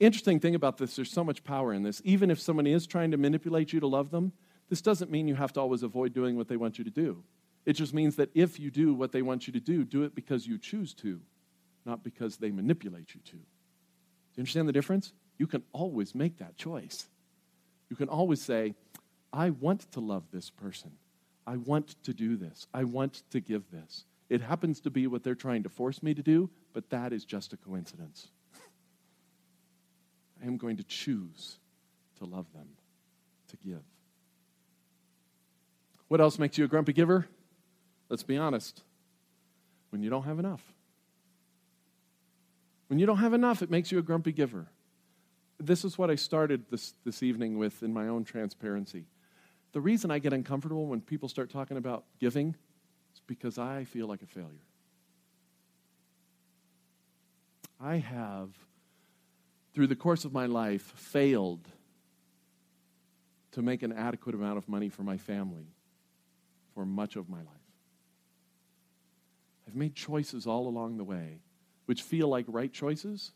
[0.00, 2.00] Interesting thing about this, there's so much power in this.
[2.04, 4.32] Even if someone is trying to manipulate you to love them,
[4.68, 7.24] this doesn't mean you have to always avoid doing what they want you to do.
[7.68, 10.14] It just means that if you do what they want you to do, do it
[10.14, 11.20] because you choose to,
[11.84, 13.32] not because they manipulate you to.
[13.32, 13.38] Do
[14.36, 15.12] you understand the difference?
[15.36, 17.08] You can always make that choice.
[17.90, 18.74] You can always say,
[19.34, 20.92] I want to love this person.
[21.46, 22.66] I want to do this.
[22.72, 24.06] I want to give this.
[24.30, 27.26] It happens to be what they're trying to force me to do, but that is
[27.26, 28.28] just a coincidence.
[30.42, 31.58] I am going to choose
[32.16, 32.68] to love them,
[33.48, 33.82] to give.
[36.08, 37.28] What else makes you a grumpy giver?
[38.08, 38.82] Let's be honest.
[39.90, 40.62] When you don't have enough.
[42.88, 44.66] When you don't have enough, it makes you a grumpy giver.
[45.60, 49.04] This is what I started this, this evening with in my own transparency.
[49.72, 52.54] The reason I get uncomfortable when people start talking about giving
[53.14, 54.48] is because I feel like a failure.
[57.80, 58.50] I have,
[59.74, 61.68] through the course of my life, failed
[63.52, 65.66] to make an adequate amount of money for my family
[66.74, 67.57] for much of my life.
[69.68, 71.40] I've made choices all along the way
[71.88, 73.32] which feel like right choices,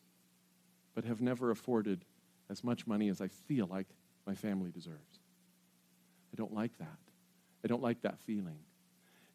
[0.95, 2.05] but have never afforded
[2.51, 3.87] as much money as I feel like
[4.27, 5.21] my family deserves.
[6.33, 6.99] I don't like that.
[7.65, 8.59] I don't like that feeling.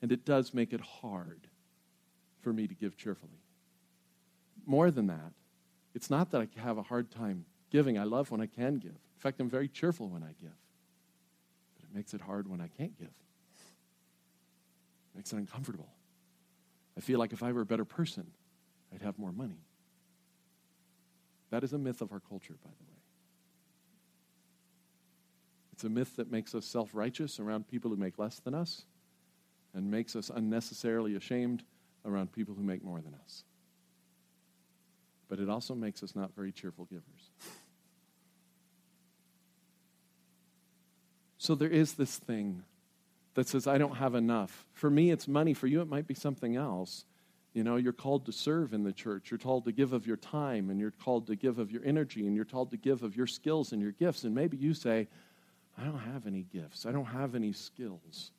[0.04, 1.48] And it does make it hard
[2.42, 3.42] for me to give cheerfully.
[4.68, 5.34] More than that,
[5.96, 7.98] it's not that I have a hard time giving.
[7.98, 8.92] I love when I can give.
[8.92, 10.54] In fact, I'm very cheerful when I give.
[11.76, 13.08] But it makes it hard when I can't give.
[13.08, 15.90] It makes it uncomfortable.
[16.98, 18.26] I feel like if I were a better person,
[18.94, 19.62] I'd have more money.
[21.52, 22.98] That is a myth of our culture, by the way.
[25.74, 28.84] It's a myth that makes us self righteous around people who make less than us
[29.76, 31.64] and makes us unnecessarily ashamed
[32.04, 33.44] around people who make more than us.
[35.30, 37.30] But it also makes us not very cheerful givers.
[41.38, 42.64] so there is this thing
[43.38, 44.66] that says, I don't have enough.
[44.74, 45.54] For me, it's money.
[45.54, 47.06] For you, it might be something else.
[47.54, 49.30] You know, you're called to serve in the church.
[49.30, 52.26] You're called to give of your time, and you're called to give of your energy,
[52.26, 54.24] and you're called to give of your skills and your gifts.
[54.24, 55.08] And maybe you say,
[55.78, 56.88] I don't have any gifts.
[56.88, 58.32] I don't have any skills.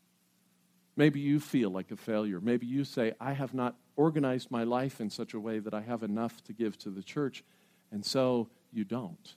[0.97, 2.41] Maybe you feel like a failure.
[2.41, 5.83] Maybe you say, I have not organized my life in such a way that I
[5.83, 7.45] have enough to give to the church,
[7.93, 9.37] and so you don't.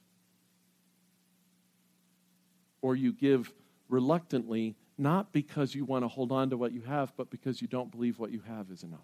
[2.82, 3.54] Or you give
[3.90, 7.68] reluctantly, not because you want to hold on to what you have, but because you
[7.68, 9.00] don't believe what you have is enough.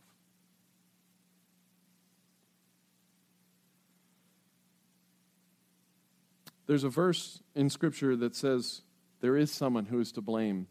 [6.67, 8.81] There's a verse in Scripture that says
[9.21, 10.67] there is someone who is to blame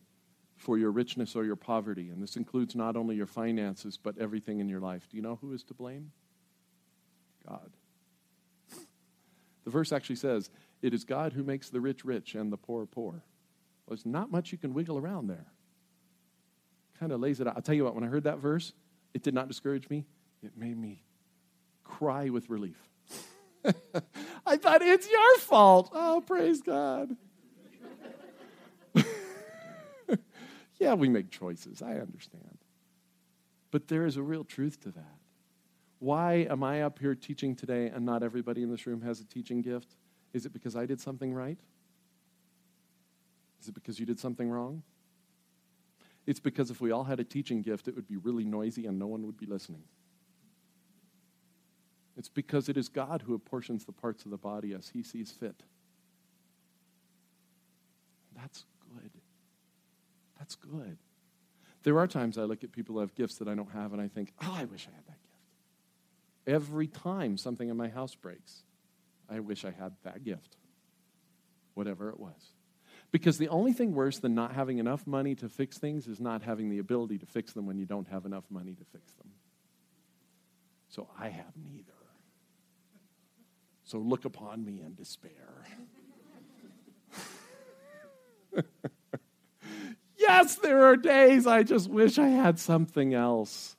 [0.54, 2.08] for your richness or your poverty.
[2.10, 5.08] And this includes not only your finances, but everything in your life.
[5.10, 6.12] Do you know who is to blame?
[7.48, 7.72] God.
[9.64, 10.50] The verse actually says,
[10.82, 13.24] It is God who makes the rich rich and the poor poor.
[13.86, 15.46] Well, there's not much you can wiggle around there.
[16.98, 17.56] Kind of lays it out.
[17.56, 18.72] I'll tell you what, when I heard that verse,
[19.14, 20.06] it did not discourage me.
[20.42, 21.02] It made me
[21.84, 22.78] cry with relief.
[24.46, 25.90] I thought, it's your fault.
[25.92, 27.16] Oh, praise God.
[30.78, 31.82] yeah, we make choices.
[31.82, 32.58] I understand.
[33.70, 35.18] But there is a real truth to that.
[35.98, 39.24] Why am I up here teaching today and not everybody in this room has a
[39.24, 39.96] teaching gift?
[40.32, 41.58] Is it because I did something right?
[43.66, 44.84] Is it because you did something wrong?
[46.24, 48.96] It's because if we all had a teaching gift, it would be really noisy and
[48.96, 49.82] no one would be listening.
[52.16, 55.32] It's because it is God who apportions the parts of the body as he sees
[55.32, 55.64] fit.
[58.36, 59.10] That's good.
[60.38, 60.98] That's good.
[61.82, 64.00] There are times I look at people who have gifts that I don't have and
[64.00, 65.40] I think, oh, I wish I had that gift.
[66.46, 68.62] Every time something in my house breaks,
[69.28, 70.56] I wish I had that gift,
[71.74, 72.52] whatever it was.
[73.12, 76.42] Because the only thing worse than not having enough money to fix things is not
[76.42, 79.30] having the ability to fix them when you don't have enough money to fix them.
[80.88, 81.92] So I have neither.
[83.84, 85.30] So look upon me in despair.
[90.18, 93.76] yes, there are days I just wish I had something else.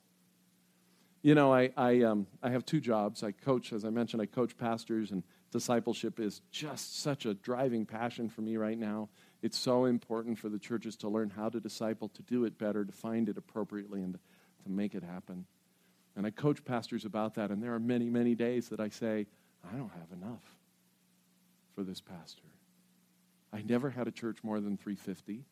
[1.22, 3.22] You know, I, I, um, I have two jobs.
[3.22, 7.86] I coach, as I mentioned, I coach pastors, and discipleship is just such a driving
[7.86, 9.08] passion for me right now.
[9.42, 12.84] It's so important for the churches to learn how to disciple, to do it better,
[12.84, 14.20] to find it appropriately, and to,
[14.66, 15.46] make it happen.
[16.14, 19.26] And I coach pastors about that, and there are many, many days that I say,
[19.64, 20.42] I don't have enough
[21.74, 22.42] for this pastor.
[23.50, 25.46] I never had a church more than 350.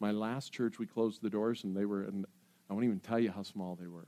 [0.00, 2.24] My last church, we closed the doors, and they were, and
[2.70, 4.06] I won't even tell you how small they were.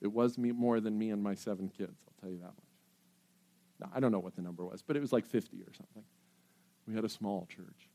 [0.00, 2.65] It was me, more than me and my seven kids, I'll tell you that much.
[3.94, 6.02] I don't know what the number was, but it was like 50 or something.
[6.86, 7.90] We had a small church.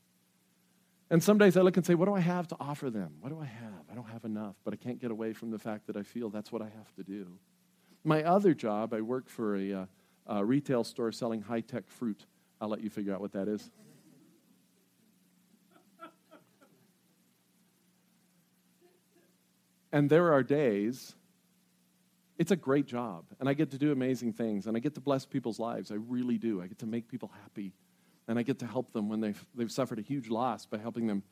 [1.10, 3.12] And some days I look and say, What do I have to offer them?
[3.20, 3.84] What do I have?
[3.90, 6.30] I don't have enough, but I can't get away from the fact that I feel
[6.30, 7.38] that's what I have to do.
[8.04, 9.86] My other job, I work for a, uh,
[10.26, 12.24] a retail store selling high tech fruit.
[12.60, 13.70] I'll let you figure out what that is.
[19.92, 21.14] and there are days
[22.42, 25.00] it's a great job, and I get to do amazing things, and I get to
[25.00, 25.92] bless people's lives.
[25.92, 26.60] I really do.
[26.60, 27.72] I get to make people happy,
[28.26, 31.06] and I get to help them when they've, they've suffered a huge loss by helping
[31.06, 31.22] them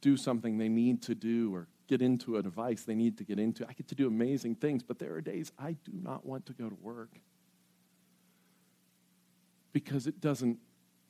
[0.00, 3.38] do something they need to do or get into a device they need to get
[3.38, 3.68] into.
[3.68, 6.54] I get to do amazing things, but there are days I do not want to
[6.54, 7.10] go to work
[9.74, 10.56] because it doesn't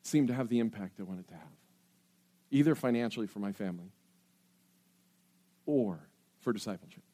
[0.02, 1.56] seem to have the impact I want it to have,
[2.50, 3.92] either financially for my family
[5.66, 6.00] or
[6.40, 7.04] for discipleship.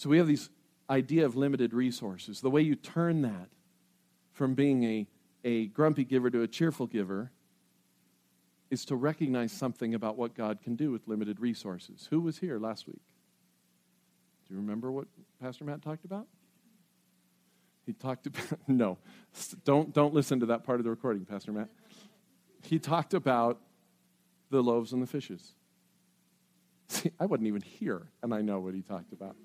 [0.00, 0.48] So we have this
[0.88, 2.40] idea of limited resources.
[2.40, 3.50] The way you turn that
[4.32, 5.06] from being a,
[5.44, 7.30] a grumpy giver to a cheerful giver
[8.70, 12.08] is to recognize something about what God can do with limited resources.
[12.08, 13.02] Who was here last week?
[14.48, 15.06] Do you remember what
[15.38, 16.26] Pastor Matt talked about?
[17.84, 18.96] He talked about, no,
[19.66, 21.68] don't, don't listen to that part of the recording, Pastor Matt.
[22.62, 23.60] He talked about
[24.48, 25.52] the loaves and the fishes.
[26.88, 29.36] See, I wasn't even here, and I know what he talked about.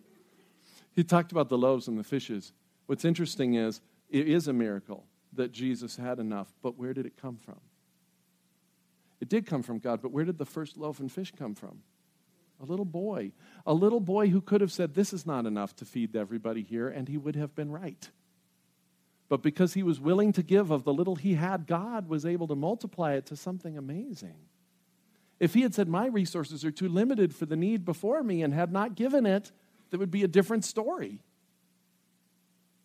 [0.95, 2.53] He talked about the loaves and the fishes.
[2.85, 7.17] What's interesting is it is a miracle that Jesus had enough, but where did it
[7.21, 7.59] come from?
[9.19, 11.81] It did come from God, but where did the first loaf and fish come from?
[12.61, 13.31] A little boy.
[13.65, 16.87] A little boy who could have said, This is not enough to feed everybody here,
[16.87, 18.09] and he would have been right.
[19.27, 22.47] But because he was willing to give of the little he had, God was able
[22.47, 24.35] to multiply it to something amazing.
[25.39, 28.53] If he had said, My resources are too limited for the need before me, and
[28.53, 29.51] had not given it,
[29.95, 31.21] that would be a different story.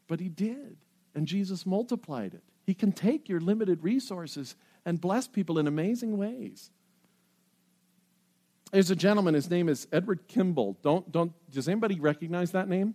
[0.06, 0.76] But he did,
[1.12, 2.44] and Jesus multiplied it.
[2.64, 6.70] He can take your limited resources and bless people in amazing ways.
[8.70, 10.78] There's a gentleman, his name is Edward Kimball.
[10.82, 12.94] Don't, don't, does anybody recognize that name?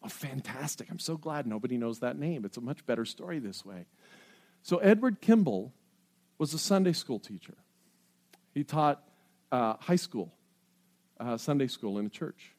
[0.00, 0.88] Oh, fantastic.
[0.92, 2.44] I'm so glad nobody knows that name.
[2.44, 3.86] It's a much better story this way.
[4.62, 5.72] So, Edward Kimball
[6.38, 7.56] was a Sunday school teacher.
[8.54, 9.02] He taught
[9.50, 10.32] uh, high school,
[11.18, 12.53] uh, Sunday school in a church.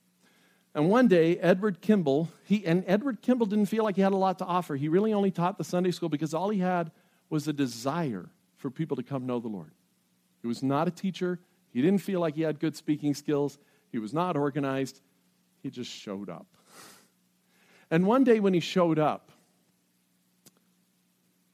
[0.75, 4.17] And one day, Edward Kimball, he, and Edward Kimball didn't feel like he had a
[4.17, 4.75] lot to offer.
[4.75, 6.91] He really only taught the Sunday school because all he had
[7.29, 9.71] was a desire for people to come know the Lord.
[10.41, 11.39] He was not a teacher.
[11.71, 13.57] He didn't feel like he had good speaking skills.
[13.89, 14.99] He was not organized.
[15.63, 16.45] He just showed up.
[17.89, 19.31] And one day when he showed up,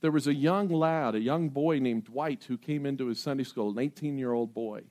[0.01, 3.43] there was a young lad, a young boy named Dwight, who came into his Sunday
[3.43, 4.81] school, an 18 year old boy.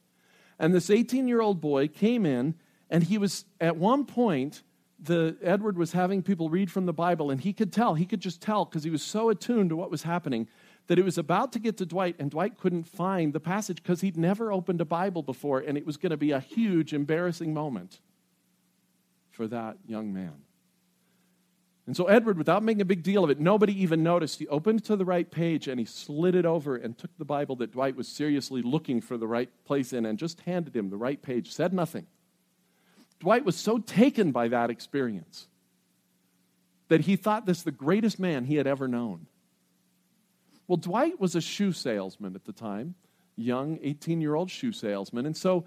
[0.57, 2.55] And this 18 year old boy came in,
[2.91, 4.63] and he was, at one point,
[4.99, 8.21] the, Edward was having people read from the Bible, and he could tell, he could
[8.21, 10.49] just tell, because he was so attuned to what was happening,
[10.89, 14.01] that it was about to get to Dwight, and Dwight couldn't find the passage because
[14.01, 17.55] he'd never opened a Bible before, and it was going to be a huge, embarrassing
[17.55, 18.01] moment
[19.31, 20.35] for that young man.
[21.87, 24.39] And so Edward, without making a big deal of it, nobody even noticed.
[24.39, 27.57] He opened to the right page and he slid it over and took the Bible
[27.57, 30.97] that Dwight was seriously looking for the right place in and just handed him the
[30.97, 32.07] right page, said nothing.
[33.21, 35.47] Dwight was so taken by that experience
[36.89, 39.27] that he thought this the greatest man he had ever known.
[40.67, 42.95] Well, Dwight was a shoe salesman at the time,
[43.37, 45.27] young 18 year old shoe salesman.
[45.27, 45.67] And so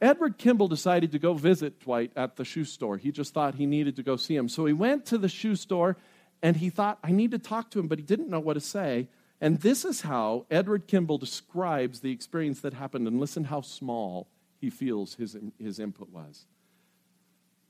[0.00, 2.96] Edward Kimball decided to go visit Dwight at the shoe store.
[2.96, 4.48] He just thought he needed to go see him.
[4.48, 5.96] So he went to the shoe store
[6.42, 8.60] and he thought, I need to talk to him, but he didn't know what to
[8.60, 9.08] say.
[9.40, 13.06] And this is how Edward Kimball describes the experience that happened.
[13.06, 16.46] And listen how small he feels his, his input was.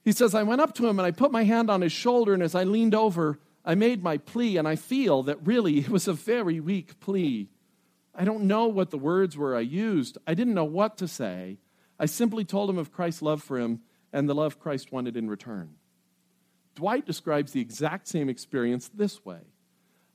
[0.02, 2.32] He says, I went up to him and I put my hand on his shoulder,
[2.32, 5.88] and as I leaned over, I made my plea, and I feel that really it
[5.90, 7.50] was a very weak plea.
[8.14, 10.18] I don't know what the words were I used.
[10.26, 11.58] I didn't know what to say.
[11.98, 13.80] I simply told him of Christ's love for him
[14.12, 15.74] and the love Christ wanted in return.
[16.74, 19.40] Dwight describes the exact same experience this way.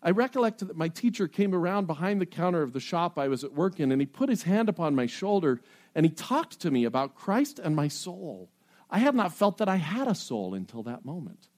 [0.02, 3.44] I recollect that my teacher came around behind the counter of the shop I was
[3.44, 5.62] at work in, and he put his hand upon my shoulder
[5.94, 8.50] and he talked to me about Christ and my soul.
[8.96, 11.50] I had not felt that I had a soul until that moment.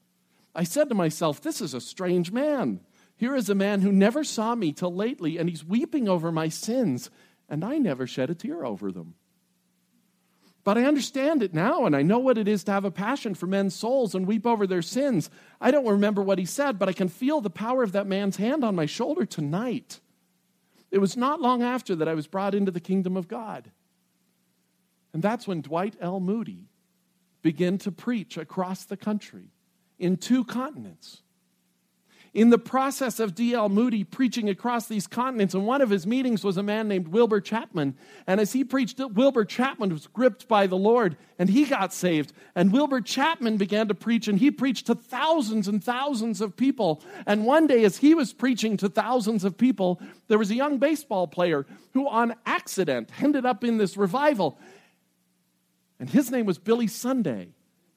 [0.56, 2.80] I said to myself, This is a strange man.
[3.16, 6.48] Here is a man who never saw me till lately, and he's weeping over my
[6.48, 7.10] sins,
[7.48, 9.14] and I never shed a tear over them.
[10.64, 13.36] But I understand it now, and I know what it is to have a passion
[13.36, 15.30] for men's souls and weep over their sins.
[15.60, 18.38] I don't remember what he said, but I can feel the power of that man's
[18.38, 20.00] hand on my shoulder tonight.
[20.90, 23.70] It was not long after that I was brought into the kingdom of God.
[25.12, 26.18] And that's when Dwight L.
[26.18, 26.67] Moody
[27.42, 29.50] began to preach across the country
[29.98, 31.22] in two continents.
[32.34, 33.70] In the process of D.L.
[33.70, 37.40] Moody preaching across these continents, and one of his meetings was a man named Wilbur
[37.40, 37.96] Chapman.
[38.26, 42.32] And as he preached, Wilbur Chapman was gripped by the Lord and he got saved.
[42.54, 47.02] And Wilbur Chapman began to preach, and he preached to thousands and thousands of people.
[47.26, 50.78] And one day, as he was preaching to thousands of people, there was a young
[50.78, 54.58] baseball player who, on accident, ended up in this revival.
[56.00, 57.48] And his name was Billy Sunday.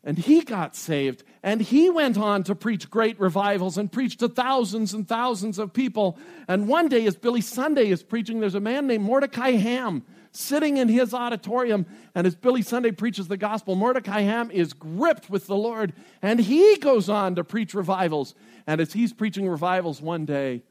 [0.04, 1.24] And he got saved.
[1.44, 5.74] And he went on to preach great revivals and preach to thousands and thousands of
[5.74, 6.18] people.
[6.48, 10.78] And one day, as Billy Sunday is preaching, there's a man named Mordecai Ham sitting
[10.78, 11.86] in his auditorium.
[12.16, 15.94] And as Billy Sunday preaches the gospel, Mordecai Ham is gripped with the Lord.
[16.24, 18.34] And he goes on to preach revivals.
[18.66, 20.64] And as he's preaching revivals one day,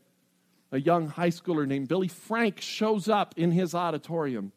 [0.72, 4.52] a young high schooler named Billy Frank shows up in his auditorium.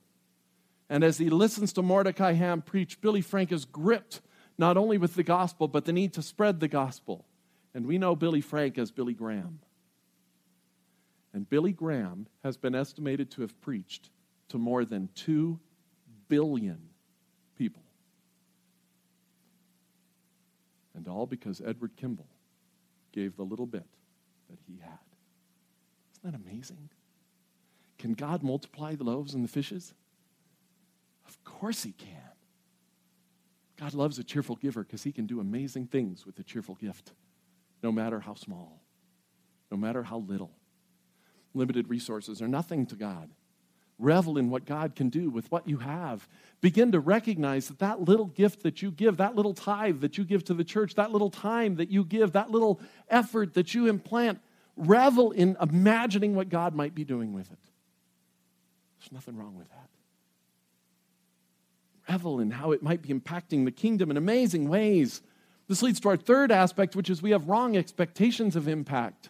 [0.90, 4.22] And as he listens to Mordecai Ham preach, Billy Frank is gripped
[4.58, 7.26] not only with the gospel, but the need to spread the gospel.
[7.74, 9.60] And we know Billy Frank as Billy Graham.
[11.34, 14.12] And Billy Graham has been estimated to have preached
[14.50, 15.60] to more than 2
[16.28, 16.78] billion
[17.58, 17.82] people.
[20.96, 22.30] And all because Edward Kimball
[23.12, 23.88] gave the little bit
[24.50, 25.00] that he had.
[26.14, 26.90] Isn't that amazing?
[27.98, 29.96] Can God multiply the loaves and the fishes?
[31.46, 32.08] Of course he can.
[33.80, 37.12] God loves a cheerful giver because he can do amazing things with a cheerful gift,
[37.82, 38.82] no matter how small,
[39.72, 40.52] no matter how little.
[41.54, 43.30] Limited resources are nothing to God.
[44.00, 46.28] Revel in what God can do with what you have.
[46.62, 50.24] Begin to recognize that that little gift that you give, that little tithe that you
[50.24, 52.80] give to the church, that little time that you give, that little
[53.10, 54.40] effort that you implant,
[54.76, 57.60] revel in imagining what God might be doing with it.
[59.00, 59.93] There's nothing wrong with that
[62.10, 65.22] revel in how it might be impacting the kingdom in amazing ways.
[65.68, 69.30] This leads to our third aspect, which is we have wrong expectations of impact.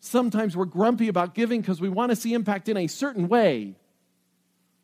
[0.00, 3.74] Sometimes we're grumpy about giving because we want to see impact in a certain way.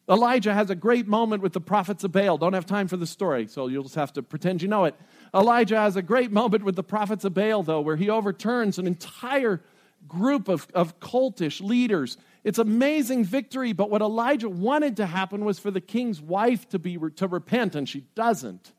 [0.08, 2.36] Elijah has a great moment with the prophets of Baal.
[2.36, 4.94] Don't have time for the story, so you'll just have to pretend you know it.
[5.34, 8.86] Elijah has a great moment with the prophets of Baal, though, where he overturns an
[8.86, 9.62] entire
[10.06, 15.58] group of, of cultish leaders it's amazing victory, but what Elijah wanted to happen was
[15.58, 18.72] for the king's wife to be to repent and she doesn't.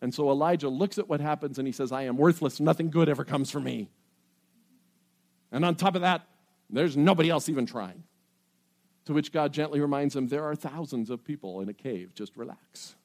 [0.00, 3.08] And so Elijah looks at what happens and he says, "I am worthless, nothing good
[3.08, 3.90] ever comes from me."
[5.52, 6.26] And on top of that,
[6.70, 8.04] there's nobody else even trying.
[9.06, 12.36] To which God gently reminds him, "There are thousands of people in a cave, just
[12.36, 12.96] relax."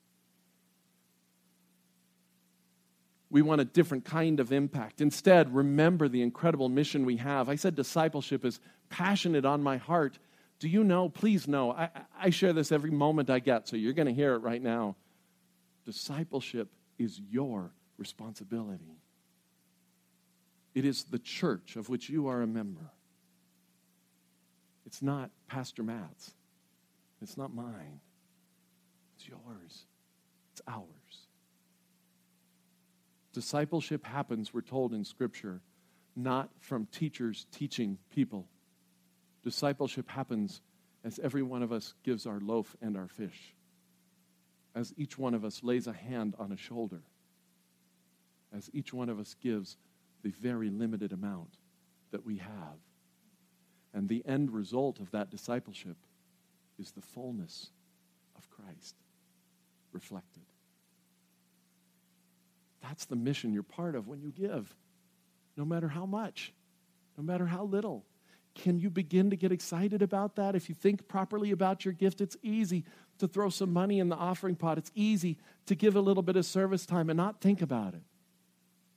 [3.29, 5.01] We want a different kind of impact.
[5.01, 7.49] Instead, remember the incredible mission we have.
[7.49, 8.59] I said discipleship is
[8.89, 10.19] passionate on my heart.
[10.59, 11.09] Do you know?
[11.09, 11.71] Please know.
[11.71, 14.61] I, I share this every moment I get, so you're going to hear it right
[14.61, 14.95] now.
[15.85, 18.99] Discipleship is your responsibility.
[20.73, 22.91] It is the church of which you are a member.
[24.85, 26.33] It's not Pastor Matt's.
[27.21, 28.01] It's not mine.
[29.15, 29.85] It's yours.
[30.51, 30.85] It's ours.
[33.35, 35.59] Discipleship happens, we're told in Scripture,
[36.15, 38.47] not from teachers teaching people.
[39.43, 40.61] Discipleship happens
[41.03, 43.53] as every one of us gives our loaf and our fish,
[44.73, 47.01] as each one of us lays a hand on a shoulder,
[48.55, 49.75] as each one of us gives
[50.23, 51.57] the very limited amount
[52.11, 52.79] that we have.
[53.93, 55.97] And the end result of that discipleship
[56.79, 57.69] is the fullness
[58.37, 58.95] of Christ
[59.91, 60.43] reflected.
[62.87, 64.75] That's the mission you're part of when you give,
[65.57, 66.53] no matter how much,
[67.17, 68.05] no matter how little.
[68.53, 70.55] Can you begin to get excited about that?
[70.55, 72.85] If you think properly about your gift, it's easy
[73.17, 74.77] to throw some money in the offering pot.
[74.77, 78.03] It's easy to give a little bit of service time and not think about it.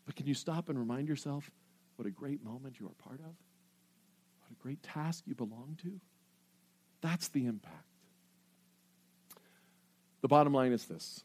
[0.05, 1.51] But can you stop and remind yourself
[1.97, 3.27] what a great moment you are part of?
[3.27, 6.01] What a great task you belong to?
[7.01, 7.85] That's the impact.
[10.21, 11.25] The bottom line is this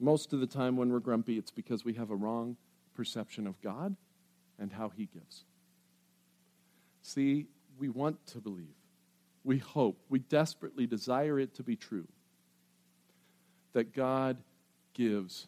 [0.00, 2.56] most of the time, when we're grumpy, it's because we have a wrong
[2.94, 3.94] perception of God
[4.58, 5.44] and how He gives.
[7.02, 7.46] See,
[7.78, 8.74] we want to believe,
[9.44, 12.08] we hope, we desperately desire it to be true
[13.72, 14.38] that God
[14.94, 15.46] gives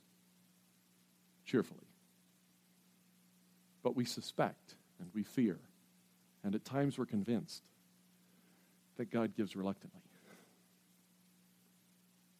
[1.44, 1.80] cheerfully.
[3.82, 5.58] But we suspect and we fear,
[6.44, 7.62] and at times we're convinced
[8.96, 10.00] that God gives reluctantly.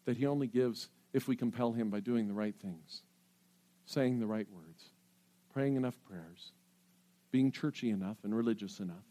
[0.05, 3.03] That He only gives if we compel Him by doing the right things,
[3.87, 4.85] saying the right words,
[5.53, 6.53] praying enough prayers,
[7.31, 9.05] being churchy enough and religious enough,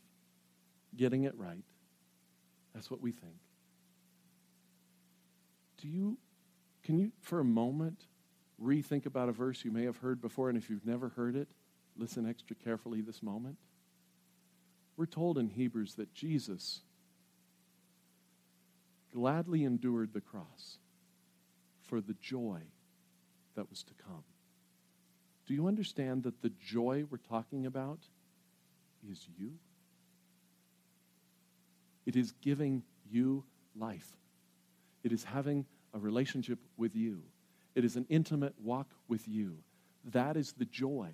[0.95, 1.63] getting it right.
[2.73, 3.35] That's what we think.
[5.81, 6.17] Do you,
[6.83, 8.05] can you, for a moment,
[8.61, 10.49] rethink about a verse you may have heard before?
[10.49, 11.49] And if you've never heard it,
[11.97, 13.57] listen extra carefully this moment.
[14.95, 16.81] We're told in Hebrews that Jesus
[19.11, 20.77] gladly endured the cross
[21.91, 22.61] for the joy
[23.55, 24.23] that was to come.
[25.45, 27.99] Do you understand that the joy we're talking about
[29.11, 29.51] is you?
[32.05, 33.43] It is giving you
[33.77, 34.15] life.
[35.03, 37.23] It is having a relationship with you.
[37.75, 39.57] It is an intimate walk with you.
[40.05, 41.09] That is the joy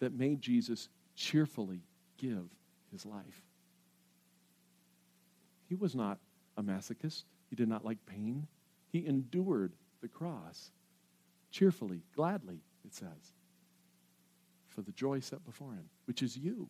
[0.00, 1.82] that made Jesus cheerfully
[2.18, 2.48] give
[2.90, 3.44] his life.
[5.68, 6.18] He was not
[6.56, 7.22] a masochist.
[7.48, 8.48] He did not like pain.
[8.90, 10.70] He endured the cross
[11.50, 13.34] cheerfully, gladly, it says,
[14.68, 16.68] for the joy set before him, which is you.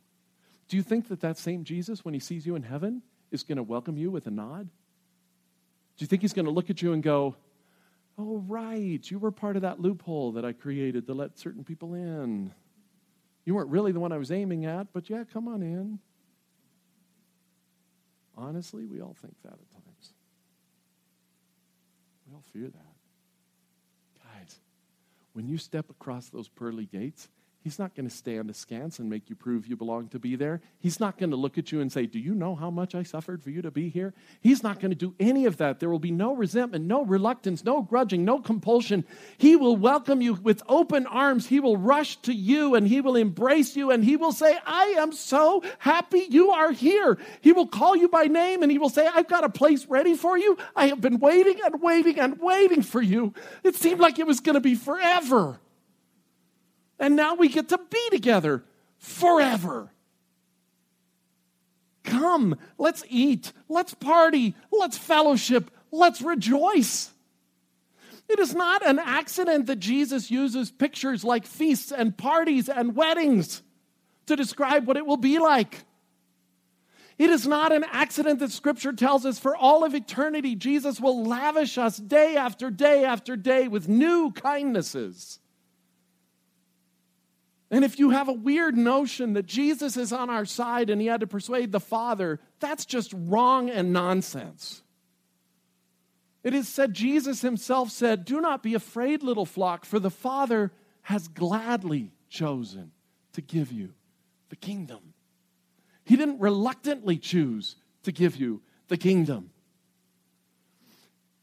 [0.68, 3.56] Do you think that that same Jesus, when he sees you in heaven, is going
[3.56, 4.68] to welcome you with a nod?
[5.96, 7.36] Do you think he's going to look at you and go,
[8.18, 11.94] Oh, right, you were part of that loophole that I created to let certain people
[11.94, 12.52] in?
[13.44, 15.98] You weren't really the one I was aiming at, but yeah, come on in.
[18.36, 20.12] Honestly, we all think that at times.
[22.26, 22.89] We all fear that.
[25.40, 27.30] When you step across those pearly gates,
[27.62, 30.62] He's not going to stand askance and make you prove you belong to be there.
[30.78, 33.02] He's not going to look at you and say, Do you know how much I
[33.02, 34.14] suffered for you to be here?
[34.40, 35.78] He's not going to do any of that.
[35.78, 39.04] There will be no resentment, no reluctance, no grudging, no compulsion.
[39.36, 41.48] He will welcome you with open arms.
[41.48, 44.94] He will rush to you and he will embrace you and he will say, I
[44.96, 47.18] am so happy you are here.
[47.42, 50.14] He will call you by name and he will say, I've got a place ready
[50.14, 50.56] for you.
[50.74, 53.34] I have been waiting and waiting and waiting for you.
[53.62, 55.60] It seemed like it was going to be forever.
[57.00, 58.62] And now we get to be together
[58.98, 59.90] forever.
[62.04, 67.10] Come, let's eat, let's party, let's fellowship, let's rejoice.
[68.28, 73.62] It is not an accident that Jesus uses pictures like feasts and parties and weddings
[74.26, 75.84] to describe what it will be like.
[77.18, 81.24] It is not an accident that Scripture tells us for all of eternity, Jesus will
[81.24, 85.38] lavish us day after day after day with new kindnesses.
[87.70, 91.06] And if you have a weird notion that Jesus is on our side and he
[91.06, 94.82] had to persuade the Father, that's just wrong and nonsense.
[96.42, 100.72] It is said, Jesus himself said, Do not be afraid, little flock, for the Father
[101.02, 102.90] has gladly chosen
[103.34, 103.90] to give you
[104.48, 105.14] the kingdom.
[106.04, 109.50] He didn't reluctantly choose to give you the kingdom.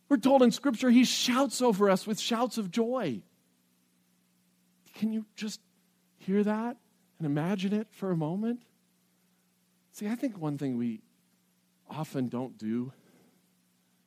[0.10, 3.22] We're told in Scripture, He shouts over us with shouts of joy
[4.96, 5.62] Can you just
[6.28, 6.76] hear that
[7.18, 8.62] and imagine it for a moment?
[9.94, 11.00] See, I think one thing we
[11.90, 12.92] often don't do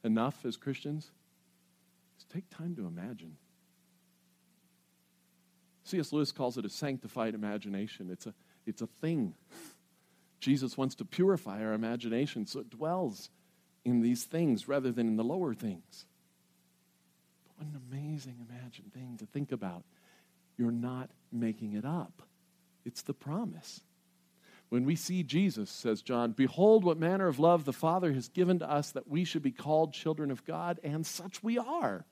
[0.05, 1.11] enough as Christians
[2.19, 3.39] is take time to imagine.
[5.85, 6.13] C.S.
[6.13, 8.11] Lewis calls it a sanctified imagination.
[8.13, 8.35] It's a,
[8.67, 9.35] it's a thing.
[10.41, 13.31] Jesus wants to purify our imagination so it dwells
[13.85, 16.05] in these things rather than in the lower things.
[17.45, 19.85] But what an amazing imagine thing to think about.
[20.61, 22.23] You're not making it up.
[22.85, 23.81] It's the promise.
[24.69, 28.59] When we see Jesus, says John, behold what manner of love the Father has given
[28.59, 32.05] to us that we should be called children of God, and such we are.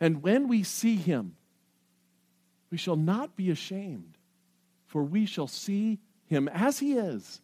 [0.00, 1.36] And when we see him,
[2.72, 4.18] we shall not be ashamed,
[4.86, 7.40] for we shall see him as he is,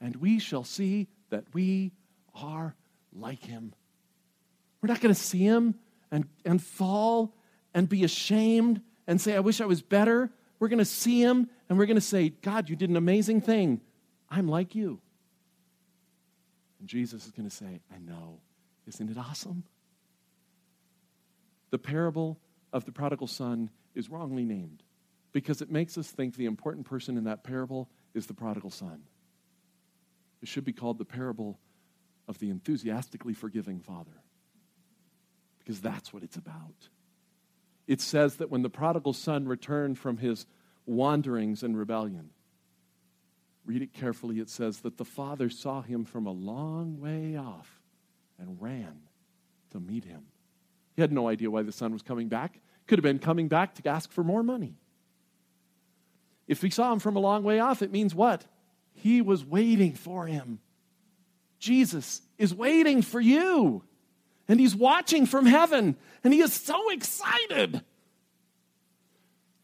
[0.00, 1.90] and we shall see that we
[2.36, 2.76] are
[3.12, 3.74] like him.
[4.80, 5.74] We're not going to see him
[6.12, 7.34] and, and fall
[7.74, 10.30] and be ashamed and say, I wish I was better.
[10.60, 13.40] We're going to see him and we're going to say, God, you did an amazing
[13.40, 13.80] thing.
[14.30, 15.00] I'm like you.
[16.78, 18.38] And Jesus is going to say, I know.
[18.86, 19.64] Isn't it awesome?
[21.70, 22.38] The parable
[22.72, 24.84] of the prodigal son is wrongly named
[25.32, 29.02] because it makes us think the important person in that parable is the prodigal son.
[30.40, 31.58] It should be called the parable
[32.28, 34.22] of the enthusiastically forgiving father
[35.58, 36.88] because that's what it's about.
[37.90, 40.46] It says that when the prodigal son returned from his
[40.86, 42.30] wanderings and rebellion,
[43.66, 47.80] read it carefully, it says that the father saw him from a long way off
[48.38, 49.00] and ran
[49.72, 50.22] to meet him.
[50.94, 52.60] He had no idea why the son was coming back.
[52.86, 54.76] Could have been coming back to ask for more money.
[56.46, 58.44] If he saw him from a long way off, it means what?
[58.92, 60.60] He was waiting for him.
[61.58, 63.82] Jesus is waiting for you.
[64.50, 65.96] And he's watching from heaven.
[66.24, 67.82] And he is so excited.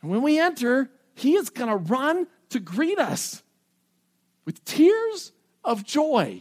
[0.01, 3.43] And when we enter, he is going to run to greet us
[4.45, 5.33] with tears
[5.65, 6.41] of joy.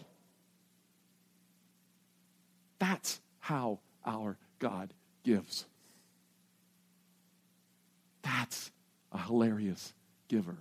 [2.78, 4.94] That's how our God
[5.24, 5.66] gives.
[8.22, 8.70] That's
[9.12, 9.92] a hilarious
[10.28, 10.58] giver.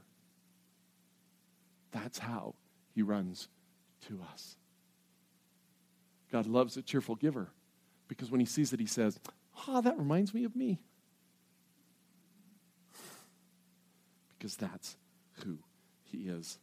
[1.93, 2.55] That's how
[2.95, 3.49] he runs
[4.09, 4.57] to us.
[6.33, 7.51] God loves a cheerful giver
[8.17, 9.19] because when he sees it, he says,
[9.57, 10.81] Ah, oh, that reminds me of me.
[14.39, 14.97] Because that's
[15.45, 15.59] who
[16.05, 16.59] he is.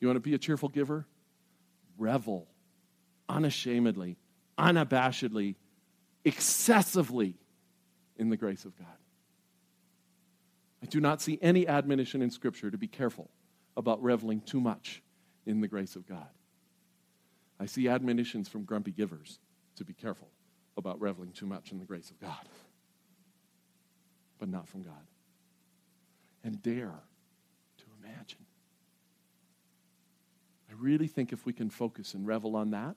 [0.00, 1.06] You want to be a cheerful giver?
[1.98, 2.46] Revel
[3.28, 4.16] unashamedly,
[4.58, 5.54] unabashedly,
[6.24, 7.36] excessively
[8.16, 8.88] in the grace of God.
[10.82, 13.30] I do not see any admonition in Scripture to be careful
[13.76, 15.02] about reveling too much
[15.46, 16.28] in the grace of God.
[17.60, 19.38] I see admonitions from grumpy givers
[19.76, 20.28] to be careful
[20.76, 22.48] about reveling too much in the grace of God,
[24.38, 25.06] but not from God.
[26.42, 26.94] And dare
[27.78, 28.46] to imagine.
[30.70, 32.96] I really think if we can focus and revel on that,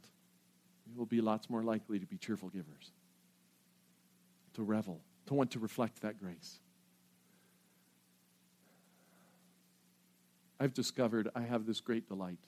[0.88, 2.92] we will be lots more likely to be cheerful givers,
[4.54, 6.60] to revel, to want to reflect that grace.
[10.60, 12.40] I've discovered I have this great delight.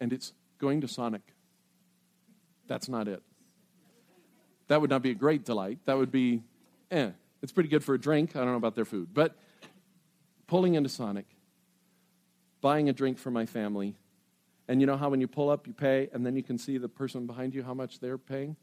[0.00, 1.34] And it's going to Sonic.
[2.66, 3.22] That's not it.
[4.70, 5.80] That would not be a great delight.
[5.86, 6.44] That would be,
[6.92, 7.10] eh,
[7.42, 8.36] it's pretty good for a drink.
[8.36, 9.08] I don't know about their food.
[9.12, 9.36] But
[10.46, 11.26] pulling into Sonic,
[12.60, 13.96] buying a drink for my family,
[14.68, 16.78] and you know how when you pull up, you pay, and then you can see
[16.78, 18.54] the person behind you how much they're paying?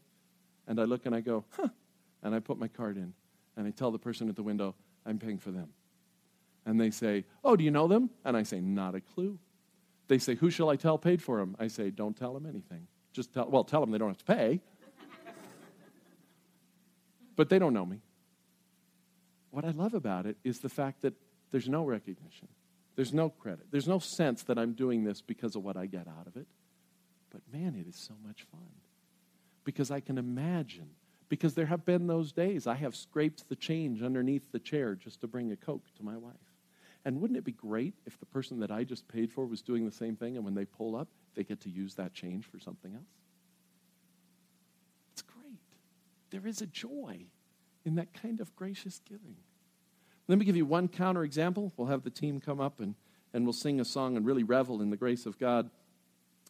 [0.66, 1.68] And I look and I go, huh.
[2.22, 3.12] And I put my card in,
[3.58, 5.68] and I tell the person at the window, I'm paying for them.
[6.64, 8.08] And they say, Oh, do you know them?
[8.24, 9.38] And I say, Not a clue.
[10.08, 11.54] They say, Who shall I tell paid for them?
[11.60, 12.86] I say, Don't tell them anything.
[13.12, 14.62] Just tell, well, tell them they don't have to pay.
[17.38, 18.00] But they don't know me.
[19.52, 21.14] What I love about it is the fact that
[21.52, 22.48] there's no recognition,
[22.96, 26.08] there's no credit, there's no sense that I'm doing this because of what I get
[26.08, 26.48] out of it.
[27.30, 28.68] But man, it is so much fun
[29.62, 30.90] because I can imagine.
[31.28, 35.20] Because there have been those days I have scraped the change underneath the chair just
[35.20, 36.34] to bring a Coke to my wife.
[37.04, 39.84] And wouldn't it be great if the person that I just paid for was doing
[39.86, 42.58] the same thing and when they pull up, they get to use that change for
[42.58, 43.04] something else?
[45.12, 45.60] It's great.
[46.30, 47.26] There is a joy
[47.84, 49.36] in that kind of gracious giving.
[50.26, 51.72] Let me give you one counter example.
[51.76, 52.94] We'll have the team come up and,
[53.32, 55.70] and we'll sing a song and really revel in the grace of God.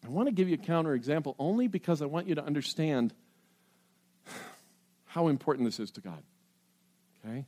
[0.05, 3.15] I want to give you a counter example only because I want you to understand
[5.07, 6.23] how important this is to God.
[7.25, 7.47] Okay?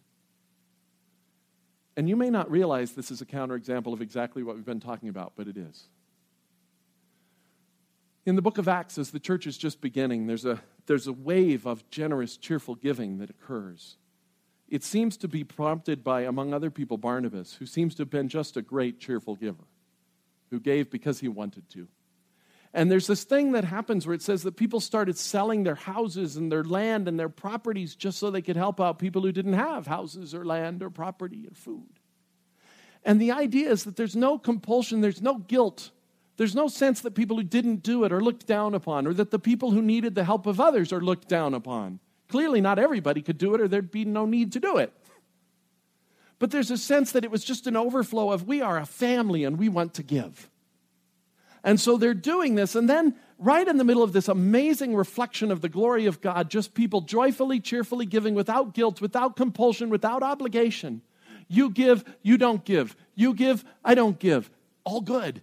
[1.97, 5.09] And you may not realize this is a counterexample of exactly what we've been talking
[5.09, 5.89] about, but it is.
[8.27, 11.13] In the book of Acts, as the church is just beginning, there's a, there's a
[11.13, 13.97] wave of generous, cheerful giving that occurs.
[14.71, 18.29] it seems to be prompted by, among other people, Barnabas, who seems to have been
[18.29, 19.65] just a great, cheerful giver,
[20.51, 21.89] who gave because he wanted to.
[22.73, 26.37] And there's this thing that happens where it says that people started selling their houses
[26.37, 29.55] and their land and their properties just so they could help out people who didn't
[29.55, 31.99] have houses or land or property or food.
[33.05, 35.91] And the idea is that there's no compulsion, there's no guilt.
[36.41, 39.31] There's no sense that people who didn't do it are looked down upon, or that
[39.31, 42.01] the people who needed the help of others are looked down upon.
[42.31, 44.91] Clearly, not everybody could do it, or there'd be no need to do it.
[46.39, 49.45] But there's a sense that it was just an overflow of we are a family
[49.45, 50.49] and we want to give.
[51.63, 55.51] And so they're doing this, and then right in the middle of this amazing reflection
[55.51, 60.23] of the glory of God, just people joyfully, cheerfully giving without guilt, without compulsion, without
[60.23, 61.03] obligation.
[61.49, 62.97] You give, you don't give.
[63.15, 64.51] You give, I don't give.
[64.85, 65.43] All good.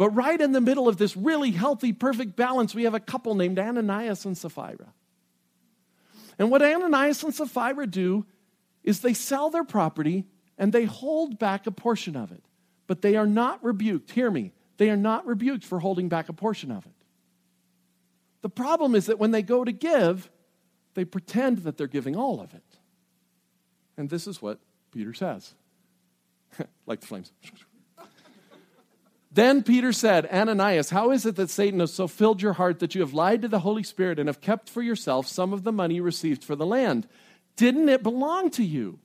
[0.00, 3.34] But right in the middle of this really healthy, perfect balance, we have a couple
[3.34, 4.94] named Ananias and Sapphira.
[6.38, 8.24] And what Ananias and Sapphira do
[8.82, 10.24] is they sell their property
[10.56, 12.42] and they hold back a portion of it.
[12.86, 14.12] But they are not rebuked.
[14.12, 14.52] Hear me.
[14.78, 16.94] They are not rebuked for holding back a portion of it.
[18.40, 20.30] The problem is that when they go to give,
[20.94, 22.78] they pretend that they're giving all of it.
[23.98, 24.60] And this is what
[24.92, 25.52] Peter says
[26.86, 27.32] like the flames.
[29.32, 32.96] Then Peter said, Ananias, how is it that Satan has so filled your heart that
[32.96, 35.70] you have lied to the Holy Spirit and have kept for yourself some of the
[35.70, 37.06] money you received for the land?
[37.54, 38.98] Didn't it belong to you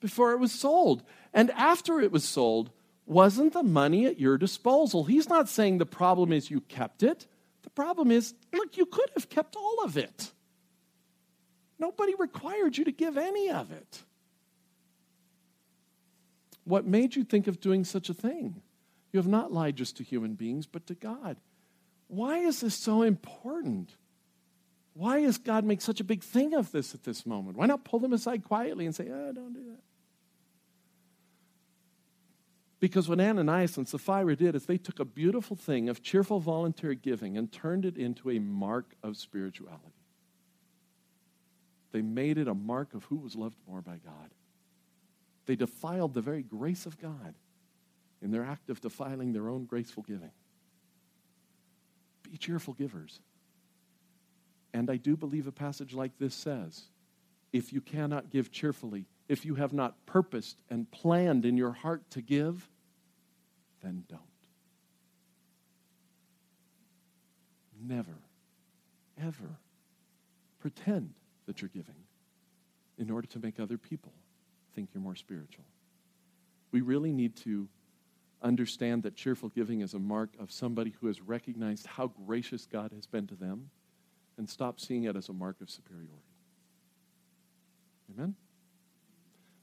[0.00, 1.02] before it was sold?
[1.32, 2.70] And after it was sold,
[3.06, 5.04] wasn't the money at your disposal?
[5.04, 7.26] He's not saying the problem is you kept it.
[7.62, 10.32] The problem is, look, you could have kept all of it.
[11.78, 14.02] Nobody required you to give any of it.
[16.64, 18.60] What made you think of doing such a thing?
[19.12, 21.36] You have not lied just to human beings, but to God.
[22.08, 23.94] Why is this so important?
[24.94, 27.56] Why does God make such a big thing of this at this moment?
[27.56, 29.80] Why not pull them aside quietly and say, oh, don't do that?
[32.80, 36.96] Because what Ananias and Sapphira did is they took a beautiful thing of cheerful voluntary
[36.96, 39.84] giving and turned it into a mark of spirituality.
[41.92, 44.30] They made it a mark of who was loved more by God.
[45.46, 47.34] They defiled the very grace of God
[48.22, 50.30] in their act of defiling their own graceful giving.
[52.30, 53.20] Be cheerful givers.
[54.72, 56.84] And I do believe a passage like this says
[57.52, 62.08] if you cannot give cheerfully, if you have not purposed and planned in your heart
[62.12, 62.68] to give,
[63.82, 64.20] then don't.
[67.82, 68.18] Never,
[69.20, 69.58] ever
[70.60, 71.14] pretend
[71.46, 71.94] that you're giving
[72.98, 74.12] in order to make other people
[74.74, 75.64] think you're more spiritual.
[76.70, 77.68] We really need to
[78.42, 82.92] understand that cheerful giving is a mark of somebody who has recognized how gracious God
[82.92, 83.70] has been to them
[84.38, 86.14] and stop seeing it as a mark of superiority.
[88.14, 88.34] Amen?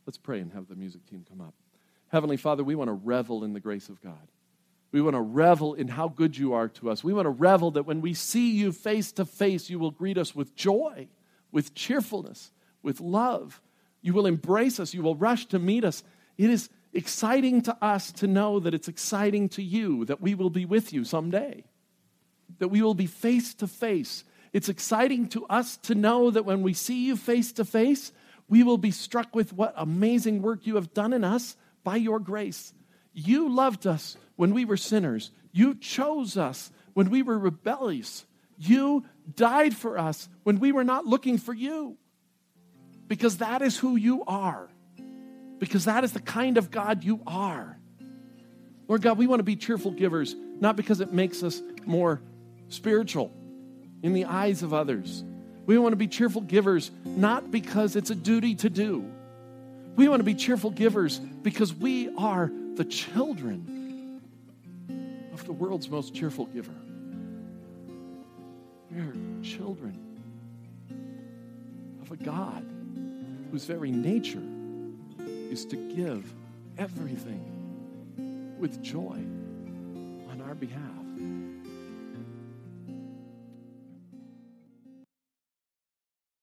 [0.06, 1.54] Let's pray and have the music team come up.
[2.10, 4.28] Heavenly Father, we want to revel in the grace of God.
[4.92, 7.04] We want to revel in how good you are to us.
[7.04, 10.18] We want to revel that when we see you face to face, you will greet
[10.18, 11.10] us with joy,
[11.52, 12.52] with cheerfulness,
[12.82, 13.62] with love.
[14.02, 14.94] You will embrace us.
[14.94, 16.04] You will rush to meet us.
[16.38, 20.50] It is exciting to us to know that it's exciting to you that we will
[20.50, 21.64] be with you someday,
[22.60, 24.24] that we will be face to face.
[24.54, 28.12] It's exciting to us to know that when we see you face to face,
[28.50, 32.20] we will be struck with what amazing work you have done in us by your
[32.20, 32.74] grace.
[33.14, 35.32] You loved us when we were sinners.
[35.52, 38.26] You chose us when we were rebellious.
[38.58, 41.98] You died for us when we were not looking for you.
[43.08, 44.70] Because that is who you are
[45.60, 47.78] because that is the kind of God you are.
[48.88, 52.22] Lord God, we want to be cheerful givers, not because it makes us more
[52.70, 53.32] spiritual
[54.02, 55.24] in the eyes of others.
[55.66, 59.06] We want to be cheerful givers, not because it's a duty to do.
[59.96, 64.22] We want to be cheerful givers because we are the children
[65.34, 66.74] of the world's most cheerful giver.
[68.92, 70.00] We are children
[72.02, 72.66] of a God
[73.52, 74.44] whose very nature
[75.50, 76.34] is to give
[76.78, 79.18] everything with joy
[80.30, 80.97] on our behalf.